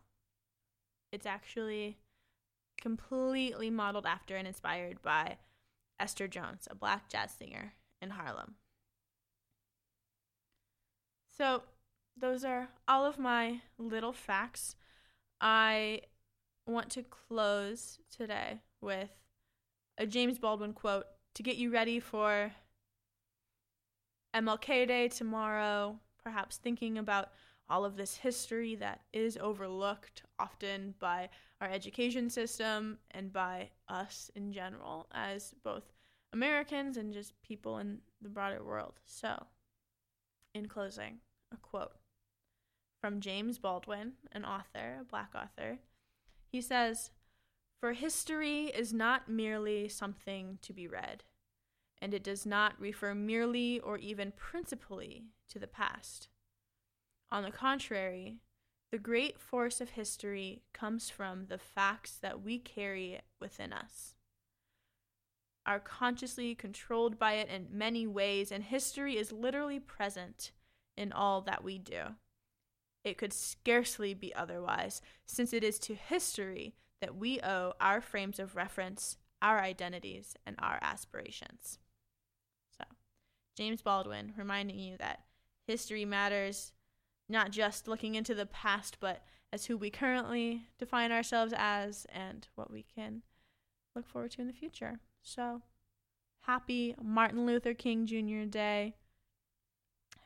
it's 1.11 1.25
actually 1.25 1.97
completely 2.79 3.69
modeled 3.69 4.05
after 4.05 4.35
and 4.35 4.47
inspired 4.47 5.01
by 5.01 5.37
Esther 5.99 6.27
Jones, 6.27 6.67
a 6.69 6.75
black 6.75 7.09
jazz 7.09 7.31
singer 7.31 7.73
in 8.01 8.11
Harlem. 8.11 8.55
So, 11.37 11.63
those 12.17 12.43
are 12.43 12.69
all 12.87 13.05
of 13.05 13.17
my 13.17 13.61
little 13.77 14.11
facts. 14.11 14.75
I 15.39 16.01
want 16.69 16.89
to 16.91 17.03
close 17.03 17.99
today 18.15 18.61
with 18.81 19.09
a 19.97 20.05
James 20.05 20.39
Baldwin 20.39 20.73
quote 20.73 21.05
to 21.35 21.43
get 21.43 21.57
you 21.57 21.71
ready 21.71 21.99
for 21.99 22.51
MLK 24.35 24.87
Day 24.87 25.07
tomorrow, 25.07 25.99
perhaps 26.23 26.57
thinking 26.57 26.97
about 26.97 27.29
all 27.69 27.85
of 27.85 27.95
this 27.95 28.17
history 28.17 28.75
that 28.75 29.01
is 29.13 29.37
overlooked 29.37 30.23
often 30.39 30.95
by 30.99 31.29
our 31.61 31.69
education 31.69 32.29
system 32.29 32.97
and 33.11 33.31
by 33.31 33.69
us 33.87 34.31
in 34.35 34.51
general 34.51 35.07
as 35.13 35.53
both 35.63 35.83
Americans 36.33 36.97
and 36.97 37.13
just 37.13 37.33
people 37.41 37.79
in 37.79 37.99
the 38.21 38.29
broader 38.29 38.63
world. 38.63 38.99
So, 39.05 39.45
in 40.53 40.67
closing, 40.67 41.19
a 41.53 41.57
quote 41.57 41.93
from 43.01 43.19
James 43.19 43.57
Baldwin, 43.57 44.13
an 44.31 44.45
author, 44.45 44.97
a 45.01 45.03
black 45.03 45.31
author. 45.35 45.79
He 46.51 46.61
says, 46.61 47.11
For 47.79 47.93
history 47.93 48.65
is 48.65 48.91
not 48.91 49.29
merely 49.29 49.87
something 49.87 50.57
to 50.63 50.73
be 50.73 50.87
read, 50.87 51.23
and 52.01 52.13
it 52.13 52.23
does 52.23 52.45
not 52.45 52.79
refer 52.79 53.13
merely 53.13 53.79
or 53.79 53.97
even 53.99 54.31
principally 54.31 55.25
to 55.49 55.59
the 55.59 55.67
past. 55.67 56.27
On 57.31 57.43
the 57.43 57.51
contrary, 57.51 58.39
the 58.91 58.97
great 58.97 59.39
force 59.39 59.79
of 59.79 59.91
history 59.91 60.63
comes 60.73 61.11
from 61.11 61.45
the 61.45 61.59
facts 61.59 62.17
that 62.21 62.41
we 62.41 62.57
carry 62.57 63.21
within 63.39 63.71
us. 63.71 64.15
Are 65.67 65.79
consciously 65.79 66.55
controlled 66.55 67.19
by 67.19 67.33
it 67.33 67.49
in 67.49 67.67
many 67.71 68.07
ways, 68.07 68.51
and 68.51 68.63
history 68.63 69.17
is 69.17 69.31
literally 69.31 69.79
present 69.79 70.51
in 70.97 71.11
all 71.11 71.41
that 71.41 71.63
we 71.63 71.77
do. 71.77 72.15
It 73.03 73.17
could 73.17 73.33
scarcely 73.33 74.13
be 74.13 74.33
otherwise, 74.35 75.01
since 75.25 75.53
it 75.53 75.63
is 75.63 75.79
to 75.79 75.95
history 75.95 76.75
that 77.01 77.15
we 77.15 77.39
owe 77.41 77.73
our 77.79 78.01
frames 78.01 78.39
of 78.39 78.55
reference, 78.55 79.17
our 79.41 79.59
identities, 79.61 80.35
and 80.45 80.55
our 80.59 80.79
aspirations. 80.81 81.79
So, 82.77 82.83
James 83.55 83.81
Baldwin 83.81 84.33
reminding 84.37 84.79
you 84.79 84.97
that 84.97 85.21
history 85.65 86.03
matters, 86.03 86.73
not 87.29 87.51
just 87.51 87.87
looking 87.87 88.15
into 88.15 88.35
the 88.35 88.45
past, 88.45 88.97
but 88.99 89.23
as 89.51 89.65
who 89.65 89.77
we 89.77 89.89
currently 89.89 90.67
define 90.77 91.11
ourselves 91.11 91.53
as 91.55 92.05
and 92.13 92.47
what 92.55 92.69
we 92.69 92.83
can 92.83 93.23
look 93.95 94.07
forward 94.07 94.31
to 94.31 94.41
in 94.41 94.47
the 94.47 94.53
future. 94.53 94.99
So, 95.21 95.61
happy 96.41 96.95
Martin 97.01 97.45
Luther 97.45 97.73
King 97.73 98.05
Jr. 98.05 98.49
Day. 98.49 98.95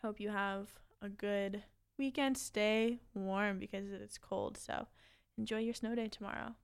Hope 0.01 0.19
you 0.19 0.30
have 0.30 0.74
a 1.01 1.09
good 1.09 1.63
weekend, 2.04 2.38
stay 2.38 2.99
warm 3.14 3.60
because 3.60 3.89
it's 3.89 4.18
cold. 4.18 4.58
So 4.58 4.88
enjoy 5.38 5.60
your 5.60 5.74
snow 5.74 5.95
day 5.95 6.10
tomorrow. 6.10 6.56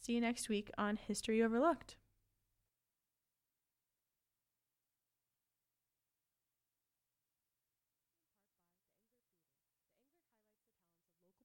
See 0.00 0.12
you 0.12 0.20
next 0.20 0.48
week 0.48 0.70
on 0.78 0.96
History 0.96 1.42
Overlooked. 1.42 1.96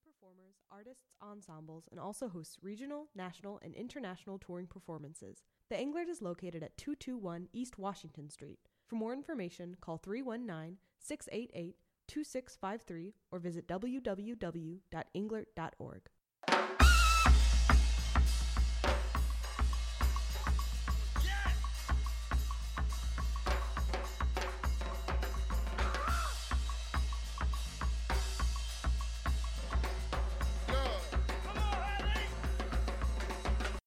performers, 0.05 0.55
artists, 0.71 1.09
ensembles, 1.21 1.87
and 1.89 1.99
also 1.99 2.29
hosts 2.29 2.57
regional, 2.61 3.07
national, 3.15 3.59
and 3.63 3.73
international 3.73 4.37
touring 4.37 4.67
performances. 4.67 5.41
The 5.69 5.75
Englert 5.75 6.07
is 6.07 6.21
located 6.21 6.61
at 6.61 6.77
221 6.77 7.47
East 7.51 7.79
Washington 7.79 8.29
Street. 8.29 8.59
For 8.85 8.95
more 8.95 9.13
information, 9.13 9.75
call 9.81 9.97
319 9.97 10.77
688 10.99 11.75
2653 12.13 13.13
or 13.31 13.39
visit 13.39 13.67
www.englert.org. 13.67 16.01